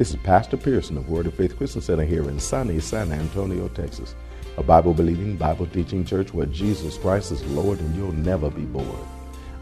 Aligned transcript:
This 0.00 0.12
is 0.12 0.22
Pastor 0.22 0.56
Pearson 0.56 0.96
of 0.96 1.10
Word 1.10 1.26
of 1.26 1.34
Faith 1.34 1.58
Christian 1.58 1.82
Center 1.82 2.06
here 2.06 2.26
in 2.26 2.40
sunny 2.40 2.80
San 2.80 3.12
Antonio, 3.12 3.68
Texas. 3.68 4.14
A 4.56 4.62
Bible 4.62 4.94
believing, 4.94 5.36
Bible 5.36 5.66
teaching 5.66 6.06
church 6.06 6.32
where 6.32 6.46
Jesus 6.46 6.96
Christ 6.96 7.32
is 7.32 7.44
Lord 7.48 7.80
and 7.80 7.94
you'll 7.94 8.12
never 8.12 8.48
be 8.48 8.62
bored. 8.62 8.86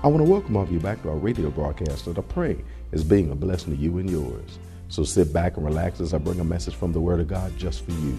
I 0.05 0.07
want 0.07 0.25
to 0.25 0.31
welcome 0.31 0.57
all 0.57 0.63
of 0.63 0.71
you 0.71 0.79
back 0.79 1.03
to 1.03 1.09
our 1.09 1.17
radio 1.17 1.51
broadcast 1.51 2.05
that 2.05 2.19
I 2.19 2.21
pray 2.21 2.57
is 2.93 3.03
being 3.03 3.33
a 3.33 3.35
blessing 3.35 3.75
to 3.75 3.83
you 3.83 3.99
and 3.99 4.09
yours. 4.09 4.61
So 4.91 5.03
sit 5.03 5.33
back 5.33 5.57
and 5.57 5.67
relax 5.67 6.01
as 6.01 6.15
I 6.15 6.19
bring 6.19 6.39
a 6.39 6.45
message 6.45 6.77
from 6.77 6.93
the 6.93 7.01
Word 7.01 7.19
of 7.19 7.27
God 7.27 7.59
just 7.59 7.85
for 7.85 7.91
you. 7.91 8.17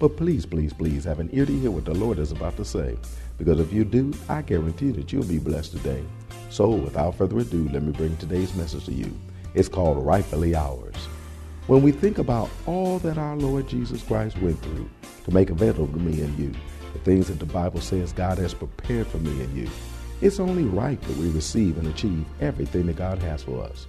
But 0.00 0.16
please, 0.16 0.44
please, 0.44 0.72
please 0.72 1.04
have 1.04 1.20
an 1.20 1.30
ear 1.32 1.46
to 1.46 1.56
hear 1.56 1.70
what 1.70 1.84
the 1.84 1.94
Lord 1.94 2.18
is 2.18 2.32
about 2.32 2.56
to 2.56 2.64
say. 2.64 2.98
Because 3.38 3.60
if 3.60 3.72
you 3.72 3.84
do, 3.84 4.12
I 4.28 4.42
guarantee 4.42 4.90
that 4.90 5.12
you'll 5.12 5.22
be 5.22 5.38
blessed 5.38 5.70
today. 5.70 6.02
So 6.48 6.70
without 6.70 7.14
further 7.14 7.38
ado, 7.38 7.68
let 7.68 7.84
me 7.84 7.92
bring 7.92 8.16
today's 8.16 8.56
message 8.56 8.86
to 8.86 8.92
you. 8.92 9.16
It's 9.54 9.68
called 9.68 10.04
Rightfully 10.04 10.56
Ours. 10.56 10.96
When 11.66 11.82
we 11.82 11.92
think 11.92 12.18
about 12.18 12.50
all 12.66 12.98
that 13.00 13.18
our 13.18 13.36
Lord 13.36 13.68
Jesus 13.68 14.02
Christ 14.02 14.38
went 14.38 14.60
through 14.62 14.88
to 15.24 15.30
make 15.30 15.50
available 15.50 15.86
to 15.86 15.98
me 15.98 16.20
and 16.22 16.38
you, 16.38 16.52
the 16.92 16.98
things 17.00 17.28
that 17.28 17.38
the 17.38 17.46
Bible 17.46 17.80
says 17.80 18.12
God 18.12 18.38
has 18.38 18.54
prepared 18.54 19.06
for 19.06 19.18
me 19.18 19.42
and 19.42 19.56
you, 19.56 19.68
it's 20.20 20.40
only 20.40 20.64
right 20.64 21.00
that 21.00 21.16
we 21.16 21.30
receive 21.30 21.78
and 21.78 21.86
achieve 21.86 22.24
everything 22.40 22.86
that 22.86 22.96
God 22.96 23.18
has 23.20 23.42
for 23.42 23.62
us, 23.62 23.86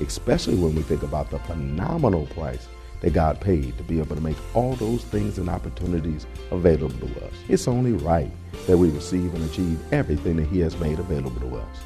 especially 0.00 0.54
when 0.54 0.74
we 0.74 0.82
think 0.82 1.02
about 1.02 1.30
the 1.30 1.38
phenomenal 1.40 2.26
price 2.26 2.68
that 3.00 3.12
God 3.12 3.40
paid 3.40 3.76
to 3.78 3.84
be 3.84 3.98
able 3.98 4.14
to 4.16 4.22
make 4.22 4.36
all 4.54 4.76
those 4.76 5.02
things 5.04 5.38
and 5.38 5.48
opportunities 5.48 6.26
available 6.50 7.08
to 7.08 7.26
us. 7.26 7.32
It's 7.48 7.68
only 7.68 7.92
right 7.92 8.30
that 8.66 8.78
we 8.78 8.90
receive 8.90 9.34
and 9.34 9.44
achieve 9.44 9.78
everything 9.92 10.36
that 10.36 10.46
He 10.46 10.60
has 10.60 10.78
made 10.78 10.98
available 10.98 11.40
to 11.40 11.56
us. 11.56 11.76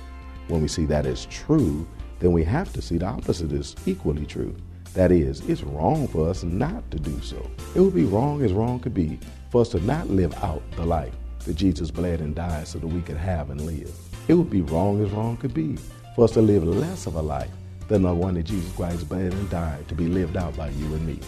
When 0.48 0.62
we 0.62 0.68
see 0.68 0.84
that 0.86 1.06
as 1.06 1.26
true, 1.26 1.86
then 2.20 2.32
we 2.32 2.44
have 2.44 2.72
to 2.74 2.82
see 2.82 2.98
the 2.98 3.06
opposite 3.06 3.52
is 3.52 3.74
equally 3.86 4.26
true. 4.26 4.54
That 4.98 5.12
is, 5.12 5.48
it's 5.48 5.62
wrong 5.62 6.08
for 6.08 6.28
us 6.28 6.42
not 6.42 6.90
to 6.90 6.98
do 6.98 7.20
so. 7.20 7.48
It 7.76 7.80
would 7.80 7.94
be 7.94 8.02
wrong 8.02 8.42
as 8.42 8.52
wrong 8.52 8.80
could 8.80 8.94
be 8.94 9.20
for 9.48 9.60
us 9.60 9.68
to 9.68 9.80
not 9.86 10.10
live 10.10 10.34
out 10.42 10.60
the 10.72 10.84
life 10.84 11.14
that 11.44 11.54
Jesus 11.54 11.88
bled 11.88 12.20
and 12.20 12.34
died 12.34 12.66
so 12.66 12.80
that 12.80 12.86
we 12.88 13.00
could 13.02 13.16
have 13.16 13.50
and 13.50 13.60
live. 13.60 13.96
It 14.26 14.34
would 14.34 14.50
be 14.50 14.62
wrong 14.62 15.00
as 15.04 15.12
wrong 15.12 15.36
could 15.36 15.54
be 15.54 15.76
for 16.16 16.24
us 16.24 16.32
to 16.32 16.42
live 16.42 16.64
less 16.64 17.06
of 17.06 17.14
a 17.14 17.22
life 17.22 17.52
than 17.86 18.02
the 18.02 18.12
one 18.12 18.34
that 18.34 18.42
Jesus 18.42 18.72
Christ 18.72 19.08
bled 19.08 19.32
and 19.32 19.48
died 19.48 19.86
to 19.86 19.94
be 19.94 20.08
lived 20.08 20.36
out 20.36 20.56
by 20.56 20.70
you 20.70 20.86
and 20.86 21.06
me. 21.06 21.20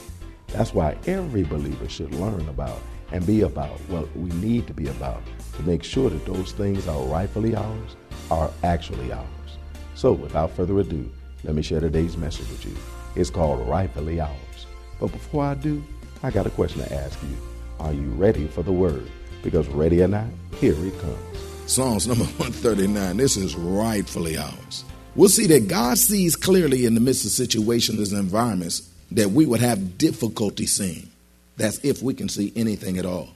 That's 0.49 0.75
why 0.75 0.99
every 1.07 1.45
believer 1.45 1.89
should 1.89 2.13
learn 2.13 2.49
about 2.49 2.81
and 3.13 3.25
be 3.25 3.43
about 3.43 3.79
what 3.89 4.13
we 4.17 4.31
need 4.31 4.67
to 4.67 4.75
be 4.75 4.89
about 4.89 5.23
to 5.59 5.63
make 5.63 5.85
sure 5.85 6.11
that 6.11 6.27
those 6.27 6.51
things 6.51 6.89
are 6.89 7.05
rightfully 7.05 7.55
ours 7.55 7.95
are 8.33 8.51
actually 8.65 9.13
ours. 9.13 9.59
So, 9.95 10.13
without 10.13 10.51
further 10.57 10.81
ado, 10.81 11.09
let 11.45 11.55
me 11.55 11.63
share 11.63 11.79
today's 11.79 12.17
message 12.17 12.49
with 12.49 12.67
you. 12.67 12.75
It's 13.17 13.31
called 13.31 13.67
Rightfully 13.69 14.21
Ours. 14.21 14.67
But 15.01 15.13
before 15.13 15.45
I 15.45 15.55
do, 15.55 15.83
I 16.23 16.31
got 16.31 16.47
a 16.47 16.51
question 16.51 16.83
to 16.83 16.95
ask 16.95 17.19
you. 17.23 17.37
Are 17.79 17.93
you 17.93 18.11
ready 18.11 18.47
for 18.47 18.63
the 18.63 18.73
word? 18.73 19.11
Because 19.43 19.67
ready 19.69 20.03
or 20.03 20.09
not, 20.09 20.27
here 20.57 20.75
it 20.75 21.01
comes. 21.01 21.39
Psalms 21.67 22.07
number 22.07 22.25
139. 22.25 23.17
This 23.17 23.37
is 23.37 23.57
rightfully 23.57 24.37
ours. 24.37 24.85
We'll 25.17 25.29
see 25.29 25.47
that 25.47 25.69
God 25.69 25.99
sees 25.99 26.37
clearly 26.37 26.85
in 26.85 26.95
the 26.95 27.01
midst 27.01 27.25
of 27.25 27.31
situations 27.31 28.13
and 28.13 28.21
environments 28.21 28.89
that 29.13 29.31
we 29.31 29.47
would 29.47 29.61
have 29.61 29.99
difficulty 29.99 30.67
seeing. 30.67 31.11
That's 31.57 31.79
if 31.85 32.03
we 32.03 32.15
can 32.15 32.29
see 32.29 32.53
anything 32.55 32.99
at 32.99 33.07
all. 33.07 33.31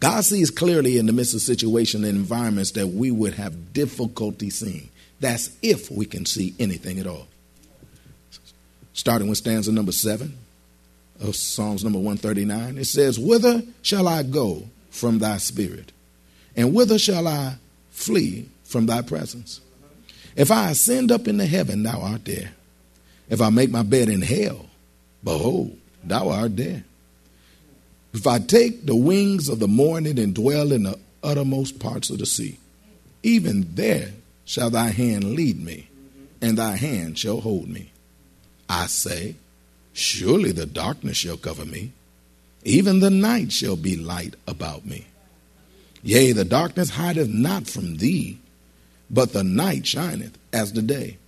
God 0.00 0.24
sees 0.24 0.50
clearly 0.50 0.98
in 0.98 1.06
the 1.06 1.12
midst 1.12 1.34
of 1.34 1.40
situations 1.40 2.04
and 2.04 2.16
environments 2.16 2.72
that 2.72 2.88
we 2.88 3.10
would 3.10 3.34
have 3.34 3.72
difficulty 3.72 4.50
seeing. 4.50 4.90
That's 5.20 5.56
if 5.62 5.90
we 5.90 6.04
can 6.04 6.26
see 6.26 6.54
anything 6.58 6.98
at 6.98 7.06
all. 7.06 7.28
Starting 8.94 9.28
with 9.28 9.38
stanza 9.38 9.72
number 9.72 9.92
seven 9.92 10.36
of 11.20 11.36
Psalms 11.36 11.84
number 11.84 11.98
139, 11.98 12.78
it 12.78 12.84
says, 12.86 13.18
Whither 13.18 13.62
shall 13.82 14.08
I 14.08 14.22
go 14.22 14.64
from 14.90 15.18
thy 15.18 15.38
spirit? 15.38 15.92
And 16.56 16.74
whither 16.74 16.98
shall 16.98 17.26
I 17.26 17.56
flee 17.90 18.48
from 18.64 18.86
thy 18.86 19.02
presence? 19.02 19.60
If 20.36 20.50
I 20.50 20.70
ascend 20.70 21.12
up 21.12 21.28
into 21.28 21.46
heaven, 21.46 21.82
thou 21.82 22.00
art 22.00 22.24
there. 22.24 22.52
If 23.28 23.40
I 23.40 23.50
make 23.50 23.70
my 23.70 23.82
bed 23.82 24.08
in 24.08 24.22
hell, 24.22 24.66
behold, 25.22 25.78
thou 26.04 26.28
art 26.28 26.56
there. 26.56 26.84
If 28.12 28.26
I 28.26 28.38
take 28.38 28.84
the 28.84 28.96
wings 28.96 29.48
of 29.48 29.58
the 29.58 29.68
morning 29.68 30.18
and 30.18 30.34
dwell 30.34 30.72
in 30.72 30.82
the 30.82 30.98
uttermost 31.22 31.78
parts 31.78 32.10
of 32.10 32.18
the 32.18 32.26
sea, 32.26 32.58
even 33.22 33.74
there 33.74 34.12
shall 34.44 34.70
thy 34.70 34.88
hand 34.88 35.34
lead 35.34 35.62
me, 35.62 35.88
and 36.40 36.58
thy 36.58 36.76
hand 36.76 37.18
shall 37.18 37.40
hold 37.40 37.68
me. 37.68 37.91
I 38.72 38.86
say, 38.86 39.36
Surely 39.92 40.50
the 40.50 40.64
darkness 40.64 41.18
shall 41.18 41.36
cover 41.36 41.66
me, 41.66 41.92
even 42.64 43.00
the 43.00 43.10
night 43.10 43.52
shall 43.52 43.76
be 43.76 43.96
light 43.96 44.34
about 44.46 44.86
me. 44.86 45.06
Yea, 46.02 46.32
the 46.32 46.46
darkness 46.46 46.88
hideth 46.88 47.28
not 47.28 47.66
from 47.66 47.98
thee, 47.98 48.38
but 49.10 49.34
the 49.34 49.44
night 49.44 49.86
shineth 49.86 50.38
as 50.54 50.72
the 50.72 50.80
day, 50.80 51.18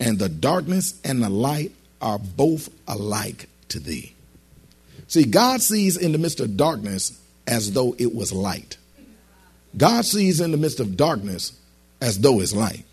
and 0.00 0.18
the 0.18 0.30
darkness 0.30 0.98
and 1.04 1.22
the 1.22 1.28
light 1.28 1.72
are 2.00 2.18
both 2.18 2.70
alike 2.88 3.46
to 3.68 3.78
thee. 3.78 4.14
See, 5.06 5.24
God 5.24 5.60
sees 5.60 5.98
in 5.98 6.12
the 6.12 6.18
midst 6.18 6.40
of 6.40 6.56
darkness 6.56 7.20
as 7.46 7.72
though 7.72 7.94
it 7.98 8.14
was 8.14 8.32
light. 8.32 8.78
God 9.76 10.06
sees 10.06 10.40
in 10.40 10.50
the 10.50 10.56
midst 10.56 10.80
of 10.80 10.96
darkness 10.96 11.52
as 12.00 12.20
though 12.20 12.40
it's 12.40 12.54
light. 12.54 12.84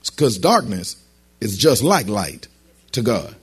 Because 0.00 0.38
darkness 0.38 0.96
is 1.40 1.58
just 1.58 1.82
like 1.82 2.08
light 2.08 2.48
to 2.92 3.02
God. 3.02 3.36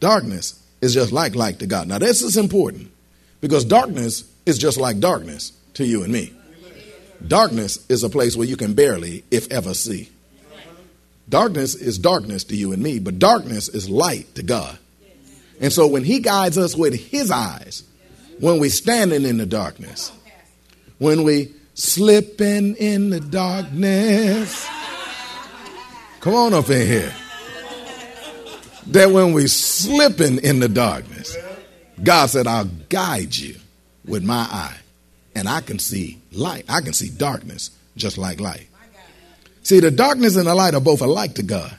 Darkness 0.00 0.62
is 0.80 0.94
just 0.94 1.12
like 1.12 1.34
light 1.34 1.58
to 1.60 1.66
God. 1.66 1.88
Now, 1.88 1.98
this 1.98 2.22
is 2.22 2.36
important 2.36 2.90
because 3.40 3.64
darkness 3.64 4.24
is 4.46 4.58
just 4.58 4.78
like 4.78 4.98
darkness 4.98 5.52
to 5.74 5.84
you 5.84 6.02
and 6.02 6.12
me. 6.12 6.32
Darkness 7.26 7.84
is 7.88 8.02
a 8.02 8.08
place 8.08 8.36
where 8.36 8.48
you 8.48 8.56
can 8.56 8.74
barely, 8.74 9.24
if 9.30 9.50
ever, 9.50 9.74
see. 9.74 10.10
Darkness 11.28 11.74
is 11.74 11.98
darkness 11.98 12.44
to 12.44 12.56
you 12.56 12.72
and 12.72 12.82
me, 12.82 12.98
but 12.98 13.18
darkness 13.18 13.68
is 13.68 13.88
light 13.88 14.34
to 14.34 14.42
God. 14.42 14.76
And 15.60 15.72
so 15.72 15.86
when 15.86 16.04
He 16.04 16.18
guides 16.18 16.58
us 16.58 16.76
with 16.76 16.94
His 16.94 17.30
eyes, 17.30 17.84
when 18.40 18.58
we're 18.58 18.70
standing 18.70 19.24
in 19.24 19.36
the 19.36 19.46
darkness, 19.46 20.10
when 20.98 21.22
we 21.22 21.52
slipping 21.74 22.74
in 22.76 23.10
the 23.10 23.20
darkness, 23.20 24.68
come 26.20 26.34
on 26.34 26.54
up 26.54 26.68
in 26.70 26.86
here. 26.86 27.14
That 28.88 29.10
when 29.10 29.32
we're 29.32 29.48
slipping 29.48 30.38
in 30.38 30.60
the 30.60 30.68
darkness, 30.68 31.36
God 32.02 32.26
said, 32.26 32.46
I'll 32.46 32.64
guide 32.88 33.36
you 33.36 33.56
with 34.04 34.24
my 34.24 34.46
eye 34.50 34.76
and 35.34 35.48
I 35.48 35.60
can 35.60 35.78
see 35.78 36.18
light. 36.32 36.64
I 36.68 36.80
can 36.80 36.92
see 36.92 37.08
darkness 37.08 37.70
just 37.96 38.18
like 38.18 38.40
light. 38.40 38.66
See, 39.62 39.80
the 39.80 39.90
darkness 39.90 40.36
and 40.36 40.46
the 40.46 40.54
light 40.54 40.74
are 40.74 40.80
both 40.80 41.00
alike 41.00 41.34
to 41.36 41.42
God. 41.42 41.74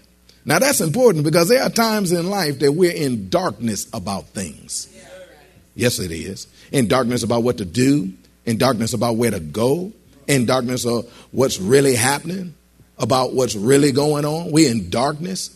Now 0.46 0.60
that's 0.60 0.82
important 0.82 1.24
because 1.24 1.50
there 1.50 1.64
are 1.64 1.70
times 1.70 2.12
in 2.12 2.30
life 2.30 2.60
that 2.60 2.72
we're 2.72 2.92
in 2.92 3.30
darkness 3.30 3.88
about 3.94 4.28
things. 4.28 4.88
Yes, 5.76 6.00
it 6.00 6.12
is. 6.12 6.48
In 6.72 6.88
darkness 6.88 7.24
about 7.24 7.44
what 7.44 7.58
to 7.58 7.66
do, 7.66 8.14
in 8.46 8.58
darkness 8.58 8.94
about 8.94 9.16
where 9.16 9.32
to 9.32 9.40
go, 9.40 9.92
in 10.28 10.46
darkness 10.46 10.86
of 10.86 11.12
what's 11.32 11.60
really 11.60 11.96
happening, 11.96 12.54
about 12.98 13.34
what's 13.34 13.56
really 13.56 13.92
going 13.92 14.26
on. 14.26 14.52
We're 14.52 14.70
in 14.70 14.90
darkness. 14.90 15.56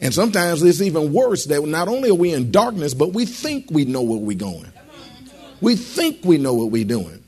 And 0.00 0.14
sometimes 0.14 0.62
it's 0.62 0.80
even 0.80 1.12
worse 1.12 1.44
that 1.46 1.62
not 1.62 1.88
only 1.88 2.10
are 2.10 2.14
we 2.14 2.32
in 2.32 2.50
darkness, 2.50 2.94
but 2.94 3.12
we 3.12 3.26
think 3.26 3.70
we 3.70 3.84
know 3.84 4.02
where 4.02 4.18
we're 4.18 4.36
going. 4.36 4.72
We 5.60 5.76
think 5.76 6.24
we 6.24 6.38
know 6.38 6.54
what 6.54 6.70
we're 6.70 6.84
doing. 6.84 7.22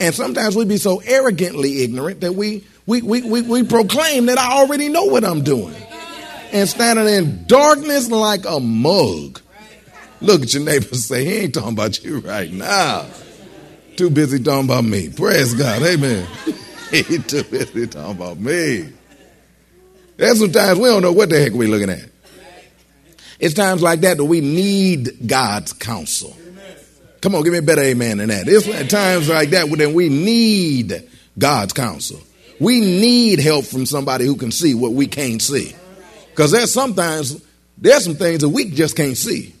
And 0.00 0.12
sometimes 0.12 0.56
we 0.56 0.64
be 0.64 0.78
so 0.78 1.00
arrogantly 1.04 1.84
ignorant 1.84 2.22
that 2.22 2.34
we, 2.34 2.64
we, 2.86 3.02
we, 3.02 3.22
we, 3.22 3.42
we 3.42 3.62
proclaim 3.62 4.26
that 4.26 4.38
I 4.38 4.54
already 4.54 4.88
know 4.88 5.04
what 5.04 5.24
I'm 5.24 5.44
doing. 5.44 5.76
And 6.50 6.68
standing 6.68 7.06
in 7.06 7.46
darkness 7.46 8.10
like 8.10 8.44
a 8.44 8.58
mug. 8.58 9.40
Look 10.20 10.42
at 10.42 10.54
your 10.54 10.64
neighbor 10.64 10.94
say, 10.94 11.24
he 11.24 11.32
ain't 11.38 11.54
talking 11.54 11.72
about 11.72 12.02
you 12.02 12.18
right 12.20 12.52
now. 12.52 13.06
Too 13.96 14.10
busy 14.10 14.42
talking 14.42 14.64
about 14.64 14.84
me. 14.84 15.10
Praise 15.10 15.54
God. 15.54 15.82
Amen. 15.82 16.26
he 16.90 17.18
too 17.18 17.44
busy 17.44 17.86
talking 17.86 18.16
about 18.16 18.38
me. 18.38 18.92
There's 20.16 20.38
some 20.38 20.52
times 20.52 20.78
we 20.78 20.88
don't 20.88 21.02
know 21.02 21.12
what 21.12 21.30
the 21.30 21.38
heck 21.38 21.52
we're 21.52 21.68
looking 21.68 21.90
at. 21.90 22.08
It's 23.38 23.54
times 23.54 23.82
like 23.82 24.00
that 24.00 24.18
that 24.18 24.24
we 24.24 24.40
need 24.40 25.26
God's 25.26 25.72
counsel. 25.72 26.36
Come 27.20 27.34
on, 27.34 27.42
give 27.42 27.52
me 27.52 27.58
a 27.58 27.62
better 27.62 27.82
amen 27.82 28.18
than 28.18 28.28
that. 28.28 28.46
It's 28.46 28.66
times 28.88 29.28
like 29.28 29.50
that 29.50 29.68
when 29.68 29.94
we 29.94 30.08
need 30.08 31.08
God's 31.38 31.72
counsel. 31.72 32.20
We 32.60 32.80
need 32.80 33.40
help 33.40 33.64
from 33.64 33.86
somebody 33.86 34.26
who 34.26 34.36
can 34.36 34.52
see 34.52 34.74
what 34.74 34.92
we 34.92 35.08
can't 35.08 35.42
see. 35.42 35.74
Because 36.30 36.52
there's 36.52 36.72
sometimes 36.72 37.44
there's 37.76 38.04
some 38.04 38.14
things 38.14 38.42
that 38.42 38.48
we 38.48 38.70
just 38.70 38.96
can't 38.96 39.16
see. 39.16 39.54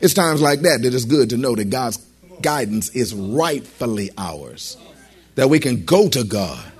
It's 0.00 0.14
times 0.14 0.40
like 0.40 0.60
that 0.60 0.80
that 0.82 0.94
it's 0.94 1.04
good 1.04 1.30
to 1.30 1.36
know 1.36 1.54
that 1.54 1.68
God's 1.68 1.98
guidance 2.40 2.88
is 2.90 3.14
rightfully 3.14 4.10
ours. 4.16 4.78
That 5.34 5.50
we 5.50 5.60
can 5.60 5.84
go 5.84 6.08
to 6.08 6.24
God 6.24 6.71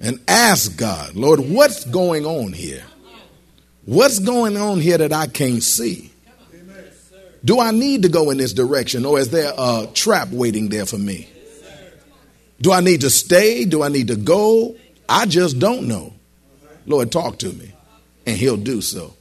and 0.00 0.20
ask 0.28 0.76
God, 0.76 1.14
Lord, 1.14 1.40
what's 1.40 1.84
going 1.84 2.26
on 2.26 2.52
here? 2.52 2.84
What's 3.84 4.18
going 4.18 4.56
on 4.56 4.80
here 4.80 4.98
that 4.98 5.12
I 5.12 5.26
can't 5.26 5.62
see? 5.62 6.10
Do 7.44 7.60
I 7.60 7.70
need 7.70 8.02
to 8.02 8.08
go 8.08 8.30
in 8.30 8.38
this 8.38 8.52
direction 8.52 9.06
or 9.06 9.20
is 9.20 9.30
there 9.30 9.52
a 9.56 9.88
trap 9.94 10.28
waiting 10.30 10.68
there 10.68 10.86
for 10.86 10.98
me? 10.98 11.28
Do 12.60 12.72
I 12.72 12.80
need 12.80 13.02
to 13.02 13.10
stay? 13.10 13.64
Do 13.64 13.82
I 13.82 13.88
need 13.88 14.08
to 14.08 14.16
go? 14.16 14.74
I 15.08 15.26
just 15.26 15.58
don't 15.58 15.86
know. 15.86 16.12
Lord, 16.86 17.12
talk 17.12 17.38
to 17.38 17.52
me. 17.52 17.72
And 18.26 18.36
he'll 18.36 18.56
do 18.56 18.80
so. 18.80 19.14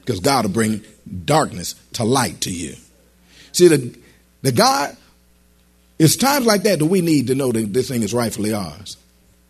Because 0.00 0.20
God 0.20 0.46
will 0.46 0.52
bring 0.52 0.82
darkness 1.24 1.74
to 1.92 2.04
light 2.04 2.40
to 2.42 2.50
you. 2.50 2.74
See, 3.52 3.68
the, 3.68 3.96
the 4.42 4.52
God, 4.52 4.96
it's 5.98 6.16
times 6.16 6.46
like 6.46 6.62
that 6.62 6.78
that 6.78 6.86
we 6.86 7.00
need 7.00 7.28
to 7.28 7.34
know 7.34 7.52
that 7.52 7.72
this 7.72 7.88
thing 7.88 8.02
is 8.02 8.14
rightfully 8.14 8.54
ours. 8.54 8.96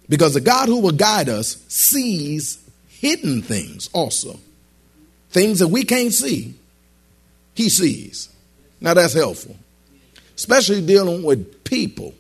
Because 0.09 0.35
the 0.35 0.41
God 0.41 0.69
who 0.69 0.81
will 0.81 0.93
guide 0.93 1.29
us 1.29 1.63
sees 1.69 2.59
hidden 2.89 3.43
things 3.43 3.91
also. 3.93 4.39
Things 5.31 5.59
that 5.59 5.69
we 5.69 5.85
can't 5.85 6.13
see, 6.13 6.55
he 7.55 7.69
sees. 7.69 8.31
Now 8.81 8.95
that's 8.95 9.13
helpful. 9.13 9.57
Especially 10.35 10.81
dealing 10.81 11.23
with 11.23 11.65
people 11.65 12.15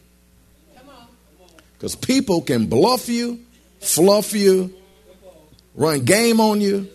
because 1.79 1.95
people 1.95 2.43
can 2.43 2.67
bluff 2.67 3.09
you, 3.09 3.39
fluff 3.79 4.33
you, 4.33 4.75
run 5.77 6.05
game 6.05 6.41
on 6.41 6.61
you, 6.61 6.89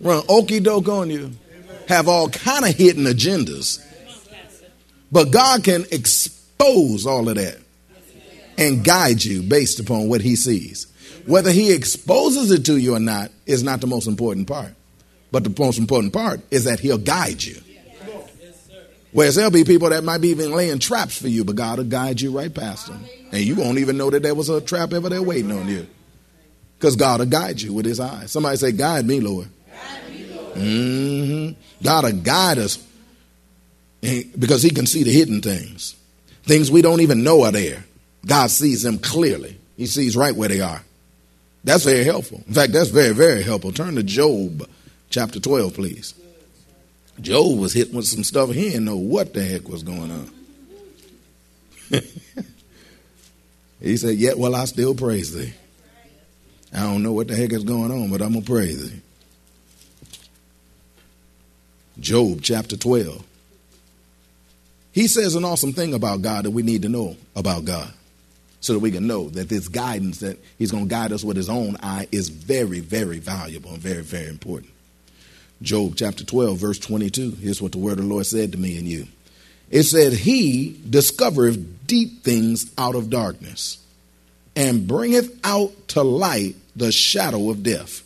run 0.00 0.24
okey 0.28 0.58
doke 0.58 0.88
on 0.88 1.08
you, 1.08 1.30
have 1.86 2.08
all 2.08 2.28
kind 2.28 2.64
of 2.64 2.74
hidden 2.74 3.04
agendas. 3.04 3.80
But 5.12 5.30
God 5.30 5.62
can 5.62 5.84
expose 5.92 7.06
all 7.06 7.28
of 7.28 7.36
that 7.36 7.61
and 8.58 8.84
guide 8.84 9.24
you 9.24 9.42
based 9.42 9.80
upon 9.80 10.08
what 10.08 10.20
he 10.20 10.36
sees. 10.36 10.86
Whether 11.26 11.52
he 11.52 11.72
exposes 11.72 12.50
it 12.50 12.64
to 12.66 12.76
you 12.76 12.94
or 12.94 13.00
not 13.00 13.30
is 13.46 13.62
not 13.62 13.80
the 13.80 13.86
most 13.86 14.06
important 14.06 14.48
part. 14.48 14.74
But 15.30 15.44
the 15.44 15.54
most 15.58 15.78
important 15.78 16.12
part 16.12 16.40
is 16.50 16.64
that 16.64 16.80
he'll 16.80 16.98
guide 16.98 17.42
you. 17.42 17.56
Whereas 19.12 19.34
there'll 19.34 19.50
be 19.50 19.64
people 19.64 19.90
that 19.90 20.04
might 20.04 20.22
be 20.22 20.28
even 20.28 20.52
laying 20.52 20.78
traps 20.78 21.20
for 21.20 21.28
you, 21.28 21.44
but 21.44 21.54
God 21.54 21.78
will 21.78 21.84
guide 21.84 22.20
you 22.20 22.36
right 22.36 22.52
past 22.52 22.86
them. 22.86 23.04
And 23.30 23.42
you 23.42 23.56
won't 23.56 23.78
even 23.78 23.98
know 23.98 24.10
that 24.10 24.22
there 24.22 24.34
was 24.34 24.48
a 24.48 24.60
trap 24.60 24.92
ever 24.92 25.08
there 25.10 25.22
waiting 25.22 25.52
on 25.52 25.68
you. 25.68 25.86
Because 26.78 26.96
God 26.96 27.20
will 27.20 27.26
guide 27.26 27.60
you 27.60 27.72
with 27.72 27.84
his 27.84 28.00
eyes. 28.00 28.32
Somebody 28.32 28.56
say, 28.56 28.72
Guide 28.72 29.06
me, 29.06 29.20
Lord. 29.20 29.48
Mm-hmm. 30.54 31.84
God 31.84 32.04
will 32.04 32.12
guide 32.22 32.58
us 32.58 32.84
because 34.00 34.62
he 34.62 34.70
can 34.70 34.86
see 34.86 35.02
the 35.02 35.12
hidden 35.12 35.40
things. 35.40 35.94
Things 36.44 36.70
we 36.70 36.82
don't 36.82 37.00
even 37.00 37.22
know 37.22 37.44
are 37.44 37.52
there. 37.52 37.84
God 38.26 38.50
sees 38.50 38.82
them 38.82 38.98
clearly. 38.98 39.58
He 39.76 39.86
sees 39.86 40.16
right 40.16 40.34
where 40.34 40.48
they 40.48 40.60
are. 40.60 40.82
That's 41.64 41.84
very 41.84 42.04
helpful. 42.04 42.42
In 42.46 42.54
fact, 42.54 42.72
that's 42.72 42.90
very, 42.90 43.14
very 43.14 43.42
helpful. 43.42 43.72
Turn 43.72 43.94
to 43.96 44.02
Job 44.02 44.68
chapter 45.10 45.40
12, 45.40 45.74
please. 45.74 46.14
Job 47.20 47.58
was 47.58 47.72
hit 47.72 47.92
with 47.92 48.06
some 48.06 48.24
stuff. 48.24 48.50
He 48.50 48.70
didn't 48.70 48.84
know 48.84 48.96
what 48.96 49.34
the 49.34 49.44
heck 49.44 49.68
was 49.68 49.82
going 49.82 50.10
on. 50.10 50.30
he 53.80 53.96
said, 53.96 54.16
Yet 54.16 54.38
will 54.38 54.56
I 54.56 54.64
still 54.64 54.94
praise 54.94 55.32
thee. 55.34 55.52
I 56.74 56.80
don't 56.80 57.02
know 57.02 57.12
what 57.12 57.28
the 57.28 57.36
heck 57.36 57.52
is 57.52 57.64
going 57.64 57.90
on, 57.90 58.10
but 58.10 58.22
I'm 58.22 58.32
going 58.32 58.44
to 58.44 58.50
praise 58.50 58.90
thee. 58.90 59.00
Job 62.00 62.40
chapter 62.42 62.76
12. 62.76 63.22
He 64.92 65.06
says 65.06 65.34
an 65.34 65.44
awesome 65.44 65.72
thing 65.72 65.94
about 65.94 66.22
God 66.22 66.44
that 66.44 66.50
we 66.50 66.62
need 66.62 66.82
to 66.82 66.88
know 66.88 67.16
about 67.36 67.64
God 67.64 67.92
so 68.62 68.72
that 68.72 68.78
we 68.78 68.92
can 68.92 69.06
know 69.06 69.28
that 69.30 69.48
this 69.48 69.68
guidance 69.68 70.20
that 70.20 70.38
he's 70.56 70.70
going 70.70 70.84
to 70.84 70.88
guide 70.88 71.12
us 71.12 71.24
with 71.24 71.36
his 71.36 71.50
own 71.50 71.76
eye 71.82 72.06
is 72.12 72.28
very, 72.28 72.78
very 72.80 73.18
valuable 73.18 73.72
and 73.72 73.80
very, 73.80 74.02
very 74.02 74.28
important. 74.28 74.72
Job 75.60 75.94
chapter 75.96 76.24
12, 76.24 76.58
verse 76.58 76.78
22. 76.78 77.32
Here's 77.32 77.60
what 77.60 77.72
the 77.72 77.78
word 77.78 77.98
of 77.98 78.04
the 78.04 78.10
Lord 78.10 78.24
said 78.24 78.52
to 78.52 78.58
me 78.58 78.78
and 78.78 78.86
you. 78.86 79.08
It 79.68 79.82
said, 79.82 80.12
He 80.12 80.80
discovereth 80.88 81.86
deep 81.86 82.22
things 82.22 82.72
out 82.78 82.94
of 82.94 83.10
darkness 83.10 83.84
and 84.54 84.86
bringeth 84.86 85.40
out 85.44 85.88
to 85.88 86.02
light 86.02 86.54
the 86.76 86.92
shadow 86.92 87.50
of 87.50 87.64
death. 87.64 88.02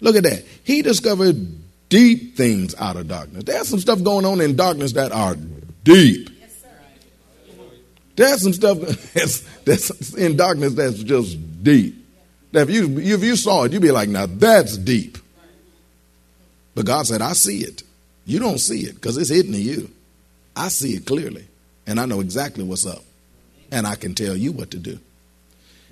Look 0.00 0.16
at 0.16 0.22
that. 0.22 0.44
He 0.64 0.80
discovered 0.80 1.36
deep 1.90 2.36
things 2.36 2.74
out 2.76 2.96
of 2.96 3.08
darkness. 3.08 3.44
There's 3.44 3.68
some 3.68 3.80
stuff 3.80 4.02
going 4.02 4.24
on 4.24 4.40
in 4.40 4.56
darkness 4.56 4.92
that 4.92 5.12
are 5.12 5.36
deep. 5.84 6.30
There's 8.18 8.42
some 8.42 8.52
stuff 8.52 8.78
that's, 9.14 9.40
that's 9.64 10.14
in 10.14 10.36
darkness 10.36 10.74
that's 10.74 11.04
just 11.04 11.62
deep. 11.62 11.94
That 12.50 12.68
if 12.68 12.74
you 12.74 12.98
if 12.98 13.22
you 13.22 13.36
saw 13.36 13.62
it, 13.62 13.72
you'd 13.72 13.80
be 13.80 13.92
like, 13.92 14.08
now 14.08 14.26
that's 14.26 14.76
deep. 14.76 15.18
But 16.74 16.84
God 16.84 17.06
said, 17.06 17.22
I 17.22 17.34
see 17.34 17.58
it. 17.58 17.84
You 18.26 18.40
don't 18.40 18.58
see 18.58 18.80
it 18.80 18.96
because 18.96 19.16
it's 19.18 19.30
hidden 19.30 19.52
to 19.52 19.60
you. 19.60 19.90
I 20.56 20.66
see 20.66 20.96
it 20.96 21.06
clearly, 21.06 21.46
and 21.86 22.00
I 22.00 22.06
know 22.06 22.18
exactly 22.20 22.64
what's 22.64 22.86
up, 22.86 23.04
and 23.70 23.86
I 23.86 23.94
can 23.94 24.16
tell 24.16 24.36
you 24.36 24.50
what 24.50 24.72
to 24.72 24.78
do. 24.78 24.98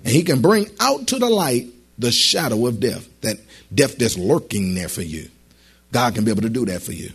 And 0.03 0.09
He 0.13 0.23
can 0.23 0.41
bring 0.41 0.67
out 0.81 1.07
to 1.07 1.19
the 1.19 1.29
light 1.29 1.67
the 1.97 2.11
shadow 2.11 2.67
of 2.67 2.81
death, 2.81 3.07
that 3.21 3.37
death 3.73 3.97
that's 3.97 4.17
lurking 4.17 4.75
there 4.75 4.89
for 4.89 5.01
you. 5.01 5.29
God 5.93 6.13
can 6.13 6.25
be 6.25 6.31
able 6.31 6.41
to 6.41 6.49
do 6.49 6.65
that 6.65 6.81
for 6.81 6.91
you. 6.91 7.11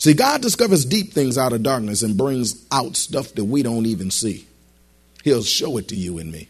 See, 0.00 0.14
God 0.14 0.40
discovers 0.40 0.86
deep 0.86 1.12
things 1.12 1.36
out 1.36 1.52
of 1.52 1.62
darkness 1.62 2.00
and 2.02 2.16
brings 2.16 2.64
out 2.72 2.96
stuff 2.96 3.34
that 3.34 3.44
we 3.44 3.62
don't 3.62 3.84
even 3.84 4.10
see. 4.10 4.46
He'll 5.22 5.42
show 5.42 5.76
it 5.76 5.88
to 5.88 5.94
you 5.94 6.18
and 6.18 6.32
me 6.32 6.48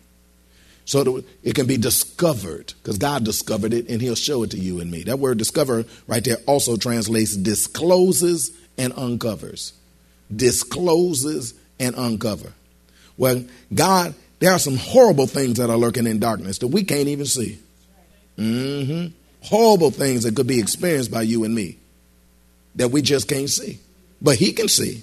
so 0.84 1.24
it 1.42 1.56
can 1.56 1.66
be 1.66 1.76
discovered 1.76 2.72
because 2.80 2.96
God 2.96 3.24
discovered 3.24 3.74
it 3.74 3.88
and 3.88 4.00
He'll 4.00 4.14
show 4.14 4.44
it 4.44 4.52
to 4.52 4.56
you 4.56 4.80
and 4.80 4.88
me. 4.88 5.02
That 5.02 5.18
word 5.18 5.38
discover 5.38 5.84
right 6.06 6.22
there 6.22 6.36
also 6.46 6.76
translates 6.76 7.36
discloses 7.36 8.52
and 8.78 8.92
uncovers. 8.92 9.72
Discloses 10.34 11.54
and 11.80 11.96
uncover. 11.96 12.52
Well, 13.16 13.44
God, 13.74 14.14
there 14.38 14.52
are 14.52 14.60
some 14.60 14.76
horrible 14.76 15.26
things 15.26 15.58
that 15.58 15.70
are 15.70 15.76
lurking 15.76 16.06
in 16.06 16.20
darkness 16.20 16.58
that 16.58 16.68
we 16.68 16.84
can't 16.84 17.08
even 17.08 17.26
see. 17.26 17.58
Mm-hmm. 18.38 19.08
Horrible 19.42 19.90
things 19.90 20.22
that 20.22 20.36
could 20.36 20.46
be 20.46 20.60
experienced 20.60 21.10
by 21.10 21.22
you 21.22 21.42
and 21.42 21.52
me 21.52 21.78
that 22.76 22.90
we 22.90 23.02
just 23.02 23.28
can't 23.28 23.50
see. 23.50 23.78
But 24.20 24.36
He 24.36 24.52
can 24.52 24.68
see. 24.68 25.02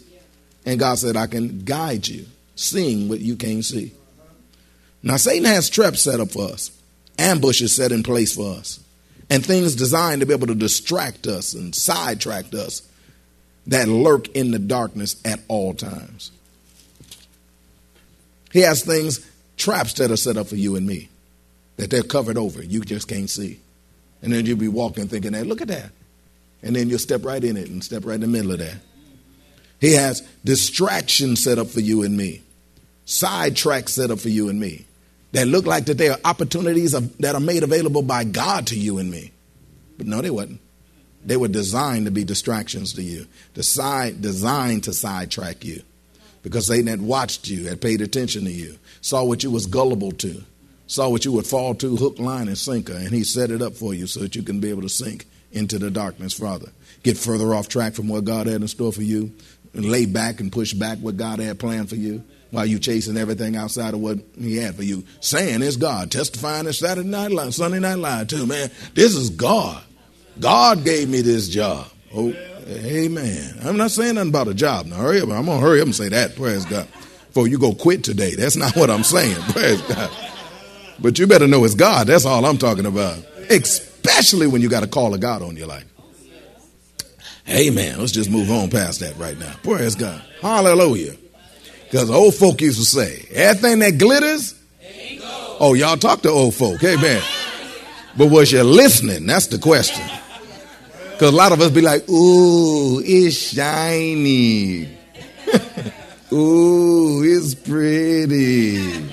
And 0.66 0.80
God 0.80 0.98
said, 0.98 1.16
I 1.16 1.28
can 1.28 1.64
guide 1.64 2.08
you, 2.08 2.26
seeing 2.56 3.10
what 3.10 3.20
you 3.20 3.36
can't 3.36 3.64
see. 3.64 3.94
Now, 5.02 5.18
Satan 5.18 5.46
has 5.46 5.70
traps 5.70 6.02
set 6.02 6.20
up 6.20 6.32
for 6.32 6.50
us, 6.50 6.72
ambushes 7.18 7.76
set 7.76 7.92
in 7.92 8.04
place 8.04 8.36
for 8.36 8.56
us, 8.56 8.80
and 9.30 9.46
things 9.46 9.76
designed 9.76 10.22
to 10.22 10.26
be 10.26 10.34
able 10.34 10.48
to 10.48 10.56
distract 10.56 11.28
us 11.28 11.54
and 11.54 11.74
sidetrack 11.74 12.54
us 12.54 12.82
that 13.68 13.88
lurk 13.88 14.30
in 14.30 14.52
the 14.52 14.60
darkness 14.60 15.22
at 15.26 15.40
all 15.48 15.74
times. 15.74 16.32
He 18.52 18.62
has 18.62 18.84
things, 18.84 19.30
traps 19.58 19.94
that 19.94 20.12
are 20.12 20.18
set 20.18 20.38
up 20.38 20.48
for 20.48 20.56
you 20.56 20.76
and 20.76 20.88
me, 20.88 21.10
that 21.76 21.90
they're 21.90 22.04
covered 22.04 22.38
over. 22.38 22.64
You 22.64 22.82
just 22.82 23.08
can't 23.08 23.30
see. 23.30 23.60
And 24.22 24.34
then 24.34 24.46
you'll 24.46 24.58
be 24.58 24.68
walking 24.68 25.08
thinking, 25.08 25.34
hey, 25.34 25.44
look 25.44 25.62
at 25.62 25.68
that. 25.68 25.92
And 26.68 26.76
then 26.76 26.90
you'll 26.90 27.00
step 27.00 27.24
right 27.24 27.42
in 27.42 27.56
it 27.56 27.70
and 27.70 27.82
step 27.82 28.06
right 28.06 28.16
in 28.16 28.22
the 28.22 28.28
middle 28.28 28.52
of 28.52 28.60
that. 28.60 28.76
He 29.80 29.94
has 29.94 30.22
distractions 30.44 31.42
set 31.42 31.58
up 31.58 31.68
for 31.68 31.80
you 31.80 32.04
and 32.04 32.18
me, 32.18 32.42
sidetracks 33.06 33.90
set 33.90 34.12
up 34.12 34.20
for 34.20 34.28
you 34.28 34.50
and 34.50 34.60
me 34.60 34.86
that 35.32 35.48
look 35.48 35.66
like 35.66 35.86
that 35.86 35.98
they 35.98 36.10
are 36.10 36.20
opportunities 36.26 36.94
of, 36.94 37.18
that 37.20 37.36
are 37.36 37.42
made 37.42 37.64
available 37.64 38.02
by 38.02 38.26
God 38.26 38.68
to 38.68 38.76
you 38.78 38.98
and 38.98 39.10
me. 39.10 39.32
But 39.98 40.08
no, 40.08 40.22
they 40.22 40.30
wasn't. 40.30 40.60
They 41.24 41.38
were 41.38 41.48
designed 41.48 42.06
to 42.06 42.12
be 42.12 42.26
distractions 42.26 42.94
to 42.94 43.02
you, 43.02 43.28
designed 43.54 44.84
to 44.84 44.94
sidetrack 44.94 45.64
you. 45.64 45.84
Because 46.44 46.68
Satan 46.68 46.88
had 46.88 47.02
watched 47.02 47.48
you, 47.48 47.68
had 47.68 47.82
paid 47.82 48.02
attention 48.02 48.44
to 48.44 48.52
you, 48.52 48.78
saw 49.02 49.24
what 49.24 49.44
you 49.44 49.52
was 49.52 49.68
gullible 49.68 50.12
to, 50.14 50.44
saw 50.86 51.08
what 51.10 51.24
you 51.24 51.32
would 51.34 51.48
fall 51.48 51.76
to, 51.76 51.96
hook, 51.96 52.20
line, 52.20 52.48
and 52.48 52.58
sinker, 52.58 52.94
and 52.94 53.10
he 53.10 53.24
set 53.24 53.52
it 53.52 53.62
up 53.62 53.74
for 53.74 53.94
you 53.94 54.06
so 54.06 54.22
that 54.22 54.36
you 54.36 54.44
can 54.44 54.60
be 54.60 54.70
able 54.70 54.82
to 54.82 54.90
sink 54.90 55.26
into 55.51 55.80
the 55.80 55.89
darkness 55.89 56.34
Father. 56.34 56.72
Get 57.04 57.18
further 57.18 57.54
off 57.54 57.70
track 57.70 57.94
from 57.94 58.08
what 58.08 58.25
God 58.25 58.48
had 58.48 58.62
in 58.62 58.68
store 58.68 58.92
for 58.92 59.04
you, 59.04 59.32
and 59.74 59.86
lay 59.86 60.06
back 60.06 60.39
and 60.39 60.51
push 60.51 60.74
back 60.74 60.98
what 61.00 61.18
God 61.18 61.39
had 61.39 61.60
planned 61.60 61.89
for 61.89 61.96
you 61.96 62.24
while 62.51 62.66
you 62.66 62.80
chasing 62.80 63.18
everything 63.18 63.56
outside 63.56 63.94
of 63.94 64.00
what 64.00 64.20
he 64.38 64.58
had 64.58 64.75
for 64.75 64.84
you. 64.84 65.04
Saying 65.20 65.62
it's 65.62 65.75
God, 65.75 66.12
testifying 66.12 66.68
it's 66.68 66.80
Saturday 66.80 67.08
Night 67.08 67.32
Live, 67.32 67.54
Sunday 67.54 67.80
Night 67.80 68.00
Live 68.00 68.27
too, 68.27 68.46
man. 68.46 68.72
This 68.94 69.16
is 69.16 69.30
God. 69.30 69.84
God 70.39 70.84
gave 70.84 71.10
me 71.10 71.22
this 71.22 71.48
job. 71.50 71.88
Oh, 72.13 72.34
amen. 72.68 73.58
I'm 73.63 73.77
not 73.77 73.92
saying 73.92 74.16
nothing 74.16 74.30
about 74.30 74.48
a 74.48 74.54
job. 74.54 74.86
Now 74.86 74.98
hurry 74.98 75.22
up. 75.22 75.30
I'm 75.30 75.46
gonna 75.46 75.60
hurry 75.60 75.80
up 75.82 75.86
and 75.86 75.96
say 75.96 76.10
that. 76.10 76.36
Praise 76.36 76.66
God. 76.66 76.88
Before 77.27 77.48
you 77.48 77.60
go 77.60 77.74
quit 77.74 78.04
today. 78.04 78.36
That's 78.36 78.56
not 78.56 78.75
what 78.75 78.89
I'm 78.89 79.04
saying. 79.04 79.42
Praise 79.50 79.82
God. 79.84 80.12
But 81.00 81.20
you 81.20 81.27
better 81.27 81.48
know 81.48 81.63
it's 81.63 81.75
God. 81.75 82.08
That's 82.08 82.25
all 82.25 82.46
I'm 82.46 82.58
talking 82.58 82.86
about. 82.86 83.20
Especially 84.08 84.48
when 84.48 84.62
you 84.62 84.70
got 84.70 84.84
a 84.84 84.88
call 84.88 85.14
of 85.14 85.20
God 85.20 85.42
on 85.42 85.58
your 85.58 85.68
life. 85.68 85.86
Amen. 87.50 88.00
Let's 88.00 88.14
just 88.14 88.30
move 88.30 88.50
on 88.50 88.70
past 88.70 89.02
that 89.02 89.18
right 89.18 89.38
now. 89.38 89.54
Praise 89.64 89.96
God. 89.96 90.22
Hallelujah. 90.42 91.14
Because 91.84 92.10
old 92.10 92.34
folk 92.34 92.62
used 92.62 92.80
to 92.80 92.86
say, 92.86 93.26
everything 93.32 93.80
that 93.80 93.98
glitters, 93.98 94.58
oh, 95.60 95.74
y'all 95.74 95.98
talk 95.98 96.22
to 96.22 96.30
old 96.30 96.56
folk. 96.56 96.82
Amen. 96.84 97.22
But 98.18 98.30
was 98.30 98.52
you 98.52 98.64
listening? 98.64 99.26
That's 99.26 99.48
the 99.48 99.60
question. 99.60 100.06
Because 101.12 101.34
a 101.34 101.36
lot 101.36 101.52
of 101.52 101.60
us 101.60 101.72
be 101.72 101.82
like, 101.82 102.08
ooh, 102.10 103.02
it's 103.04 103.36
shiny. 103.36 104.86
ooh, 106.32 107.24
it's 107.24 107.56
pretty. 107.56 109.10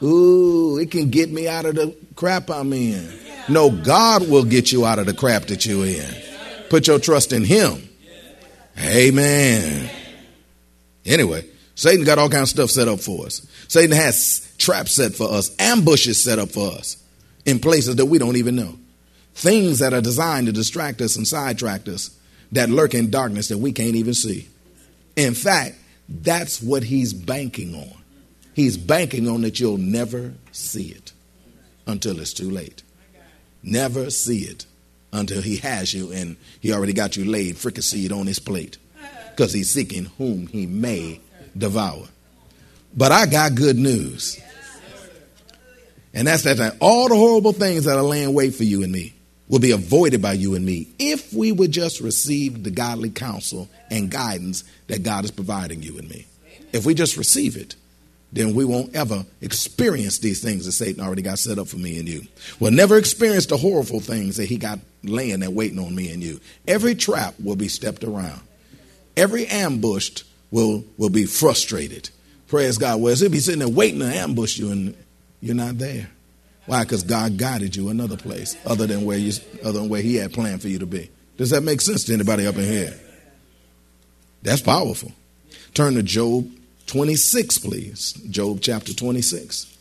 Ooh, 0.00 0.78
it 0.78 0.92
can 0.92 1.10
get 1.10 1.30
me 1.30 1.48
out 1.48 1.64
of 1.66 1.74
the 1.74 1.96
crap 2.14 2.50
I'm 2.50 2.72
in. 2.72 3.23
No, 3.48 3.70
God 3.70 4.28
will 4.28 4.44
get 4.44 4.72
you 4.72 4.86
out 4.86 4.98
of 4.98 5.06
the 5.06 5.14
crap 5.14 5.44
that 5.44 5.66
you're 5.66 5.86
in. 5.86 6.14
Put 6.70 6.86
your 6.86 6.98
trust 6.98 7.32
in 7.32 7.44
Him. 7.44 7.88
Amen. 8.78 9.90
Anyway, 11.04 11.46
Satan 11.74 12.04
got 12.04 12.18
all 12.18 12.28
kinds 12.28 12.50
of 12.50 12.56
stuff 12.56 12.70
set 12.70 12.88
up 12.88 13.00
for 13.00 13.26
us. 13.26 13.46
Satan 13.68 13.94
has 13.94 14.52
traps 14.58 14.92
set 14.92 15.14
for 15.14 15.30
us, 15.30 15.54
ambushes 15.58 16.22
set 16.22 16.38
up 16.38 16.50
for 16.50 16.72
us 16.72 17.02
in 17.44 17.58
places 17.58 17.96
that 17.96 18.06
we 18.06 18.18
don't 18.18 18.36
even 18.36 18.56
know. 18.56 18.78
Things 19.34 19.80
that 19.80 19.92
are 19.92 20.00
designed 20.00 20.46
to 20.46 20.52
distract 20.52 21.00
us 21.00 21.16
and 21.16 21.26
sidetrack 21.26 21.88
us 21.88 22.16
that 22.52 22.70
lurk 22.70 22.94
in 22.94 23.10
darkness 23.10 23.48
that 23.48 23.58
we 23.58 23.72
can't 23.72 23.96
even 23.96 24.14
see. 24.14 24.48
In 25.16 25.34
fact, 25.34 25.76
that's 26.08 26.62
what 26.62 26.84
he's 26.84 27.12
banking 27.12 27.74
on. 27.74 28.02
He's 28.54 28.76
banking 28.76 29.28
on 29.28 29.42
that 29.42 29.58
you'll 29.58 29.78
never 29.78 30.34
see 30.52 30.88
it 30.88 31.12
until 31.86 32.20
it's 32.20 32.32
too 32.32 32.50
late. 32.50 32.82
Never 33.64 34.10
see 34.10 34.40
it 34.40 34.66
until 35.12 35.40
he 35.40 35.56
has 35.56 35.94
you 35.94 36.12
and 36.12 36.36
he 36.60 36.72
already 36.72 36.92
got 36.92 37.16
you 37.16 37.24
laid 37.24 37.56
fricasseed 37.56 38.12
on 38.12 38.26
his 38.26 38.38
plate 38.38 38.76
because 39.30 39.52
he's 39.52 39.70
seeking 39.70 40.04
whom 40.18 40.46
he 40.46 40.66
may 40.66 41.20
devour. 41.56 42.06
But 42.96 43.10
I 43.10 43.26
got 43.26 43.54
good 43.54 43.76
news. 43.76 44.40
And 46.12 46.28
that's 46.28 46.42
that 46.42 46.76
all 46.78 47.08
the 47.08 47.16
horrible 47.16 47.52
things 47.52 47.84
that 47.84 47.96
are 47.96 48.02
laying 48.02 48.34
wait 48.34 48.54
for 48.54 48.64
you 48.64 48.84
and 48.84 48.92
me 48.92 49.14
will 49.48 49.58
be 49.58 49.72
avoided 49.72 50.22
by 50.22 50.34
you 50.34 50.54
and 50.54 50.64
me 50.64 50.88
if 50.98 51.32
we 51.32 51.50
would 51.50 51.72
just 51.72 52.00
receive 52.00 52.62
the 52.62 52.70
godly 52.70 53.10
counsel 53.10 53.68
and 53.90 54.10
guidance 54.10 54.64
that 54.86 55.02
God 55.02 55.24
is 55.24 55.30
providing 55.30 55.82
you 55.82 55.98
and 55.98 56.08
me. 56.08 56.26
If 56.72 56.86
we 56.86 56.94
just 56.94 57.16
receive 57.16 57.56
it, 57.56 57.74
then 58.34 58.52
we 58.52 58.64
won't 58.64 58.94
ever 58.96 59.24
experience 59.40 60.18
these 60.18 60.42
things 60.42 60.66
that 60.66 60.72
Satan 60.72 61.02
already 61.02 61.22
got 61.22 61.38
set 61.38 61.56
up 61.56 61.68
for 61.68 61.76
me 61.76 62.00
and 62.00 62.08
you. 62.08 62.22
We'll 62.58 62.72
never 62.72 62.98
experience 62.98 63.46
the 63.46 63.56
horrible 63.56 64.00
things 64.00 64.38
that 64.38 64.46
he 64.46 64.56
got 64.56 64.80
laying 65.04 65.40
there 65.40 65.50
waiting 65.50 65.78
on 65.78 65.94
me 65.94 66.10
and 66.12 66.20
you. 66.20 66.40
Every 66.66 66.96
trap 66.96 67.34
will 67.42 67.54
be 67.54 67.68
stepped 67.68 68.02
around. 68.02 68.40
Every 69.16 69.46
ambushed 69.46 70.24
will, 70.50 70.84
will 70.98 71.10
be 71.10 71.26
frustrated. 71.26 72.10
Praise 72.48 72.76
God. 72.76 73.00
Whereas 73.00 73.20
he'll 73.20 73.30
be 73.30 73.38
sitting 73.38 73.60
there 73.60 73.68
waiting 73.68 74.00
to 74.00 74.06
ambush 74.06 74.58
you 74.58 74.72
and 74.72 74.96
you're 75.40 75.54
not 75.54 75.78
there. 75.78 76.10
Why? 76.66 76.82
Because 76.82 77.04
God 77.04 77.36
guided 77.36 77.76
you 77.76 77.88
another 77.88 78.16
place 78.16 78.56
other 78.66 78.86
than 78.86 79.04
where 79.04 79.18
you 79.18 79.32
other 79.62 79.80
than 79.80 79.88
where 79.88 80.00
He 80.00 80.16
had 80.16 80.32
planned 80.32 80.62
for 80.62 80.68
you 80.68 80.78
to 80.78 80.86
be. 80.86 81.10
Does 81.36 81.50
that 81.50 81.62
make 81.62 81.80
sense 81.80 82.04
to 82.04 82.14
anybody 82.14 82.46
up 82.46 82.56
in 82.56 82.64
here? 82.64 82.98
That's 84.42 84.62
powerful. 84.62 85.12
Turn 85.74 85.94
to 85.94 86.02
Job 86.02 86.50
26, 86.94 87.58
please. 87.58 88.12
Job 88.30 88.60
chapter 88.60 88.94
26. 88.94 89.76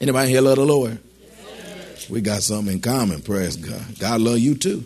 Anybody 0.00 0.30
here 0.30 0.40
love 0.40 0.56
the 0.56 0.64
Lord? 0.66 0.98
We 2.10 2.20
got 2.20 2.42
something 2.42 2.74
in 2.74 2.80
common, 2.80 3.22
praise 3.22 3.54
God. 3.54 3.96
God 4.00 4.20
love 4.20 4.40
you 4.40 4.56
too. 4.56 4.82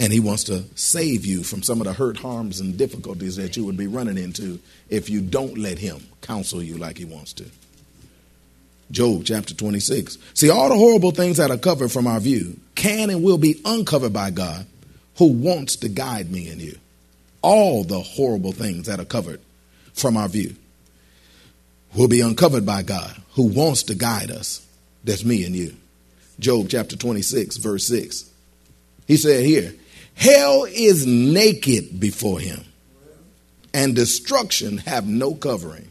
And 0.00 0.12
he 0.12 0.18
wants 0.18 0.42
to 0.44 0.64
save 0.74 1.24
you 1.24 1.44
from 1.44 1.62
some 1.62 1.80
of 1.80 1.86
the 1.86 1.92
hurt, 1.92 2.16
harms, 2.16 2.58
and 2.58 2.76
difficulties 2.76 3.36
that 3.36 3.56
you 3.56 3.64
would 3.66 3.76
be 3.76 3.86
running 3.86 4.18
into 4.18 4.58
if 4.88 5.08
you 5.08 5.20
don't 5.20 5.58
let 5.58 5.78
him 5.78 6.04
counsel 6.22 6.60
you 6.60 6.76
like 6.76 6.98
he 6.98 7.04
wants 7.04 7.32
to. 7.34 7.44
Job 8.90 9.22
chapter 9.24 9.54
26. 9.54 10.18
See, 10.34 10.50
all 10.50 10.70
the 10.70 10.74
horrible 10.74 11.12
things 11.12 11.36
that 11.36 11.52
are 11.52 11.56
covered 11.56 11.92
from 11.92 12.08
our 12.08 12.18
view 12.18 12.58
can 12.74 13.10
and 13.10 13.22
will 13.22 13.38
be 13.38 13.60
uncovered 13.64 14.12
by 14.12 14.32
God 14.32 14.66
who 15.18 15.28
wants 15.28 15.76
to 15.76 15.88
guide 15.88 16.32
me 16.32 16.48
and 16.48 16.60
you. 16.60 16.76
All 17.42 17.84
the 17.84 18.00
horrible 18.00 18.50
things 18.50 18.86
that 18.86 18.98
are 18.98 19.04
covered 19.04 19.40
from 19.94 20.16
our 20.16 20.28
view 20.28 20.54
will 21.94 22.08
be 22.08 22.20
uncovered 22.20 22.66
by 22.66 22.82
God 22.82 23.14
who 23.32 23.44
wants 23.44 23.84
to 23.84 23.94
guide 23.94 24.30
us. 24.30 24.66
That's 25.04 25.24
me 25.24 25.44
and 25.44 25.54
you. 25.54 25.74
Job 26.38 26.66
chapter 26.68 26.96
26, 26.96 27.56
verse 27.58 27.86
6. 27.86 28.30
He 29.06 29.16
said 29.16 29.44
here, 29.44 29.72
Hell 30.14 30.64
is 30.64 31.06
naked 31.06 32.00
before 32.00 32.40
him, 32.40 32.64
and 33.72 33.94
destruction 33.94 34.78
have 34.78 35.06
no 35.06 35.34
covering. 35.34 35.88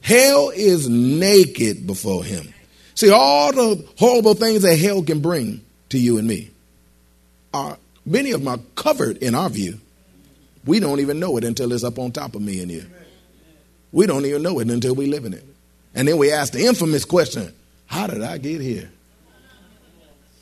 Hell 0.00 0.50
is 0.54 0.88
naked 0.88 1.86
before 1.86 2.24
him. 2.24 2.52
See, 2.94 3.10
all 3.10 3.52
the 3.52 3.84
horrible 3.96 4.34
things 4.34 4.62
that 4.62 4.76
hell 4.76 5.02
can 5.02 5.20
bring 5.20 5.64
to 5.90 5.98
you 5.98 6.18
and 6.18 6.26
me 6.26 6.50
are 7.54 7.78
many 8.04 8.32
of 8.32 8.40
them 8.40 8.48
are 8.48 8.62
covered 8.74 9.18
in 9.18 9.34
our 9.34 9.48
view. 9.48 9.78
We 10.64 10.80
don't 10.80 11.00
even 11.00 11.20
know 11.20 11.36
it 11.36 11.44
until 11.44 11.72
it's 11.72 11.84
up 11.84 11.98
on 11.98 12.12
top 12.12 12.34
of 12.34 12.42
me 12.42 12.60
and 12.60 12.70
you. 12.70 12.84
We 13.92 14.06
don't 14.06 14.26
even 14.26 14.42
know 14.42 14.58
it 14.60 14.70
until 14.70 14.94
we 14.94 15.06
live 15.06 15.24
in 15.24 15.34
it. 15.34 15.44
And 15.94 16.06
then 16.06 16.18
we 16.18 16.30
ask 16.32 16.52
the 16.52 16.64
infamous 16.64 17.04
question, 17.04 17.52
how 17.86 18.06
did 18.06 18.22
I 18.22 18.38
get 18.38 18.60
here? 18.60 18.90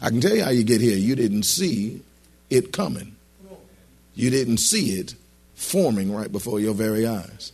I 0.00 0.10
can 0.10 0.20
tell 0.20 0.34
you 0.34 0.44
how 0.44 0.50
you 0.50 0.64
get 0.64 0.80
here. 0.80 0.96
You 0.96 1.14
didn't 1.14 1.44
see 1.44 2.02
it 2.50 2.72
coming. 2.72 3.14
You 4.14 4.30
didn't 4.30 4.58
see 4.58 4.98
it 4.98 5.14
forming 5.54 6.12
right 6.12 6.30
before 6.30 6.60
your 6.60 6.74
very 6.74 7.06
eyes. 7.06 7.52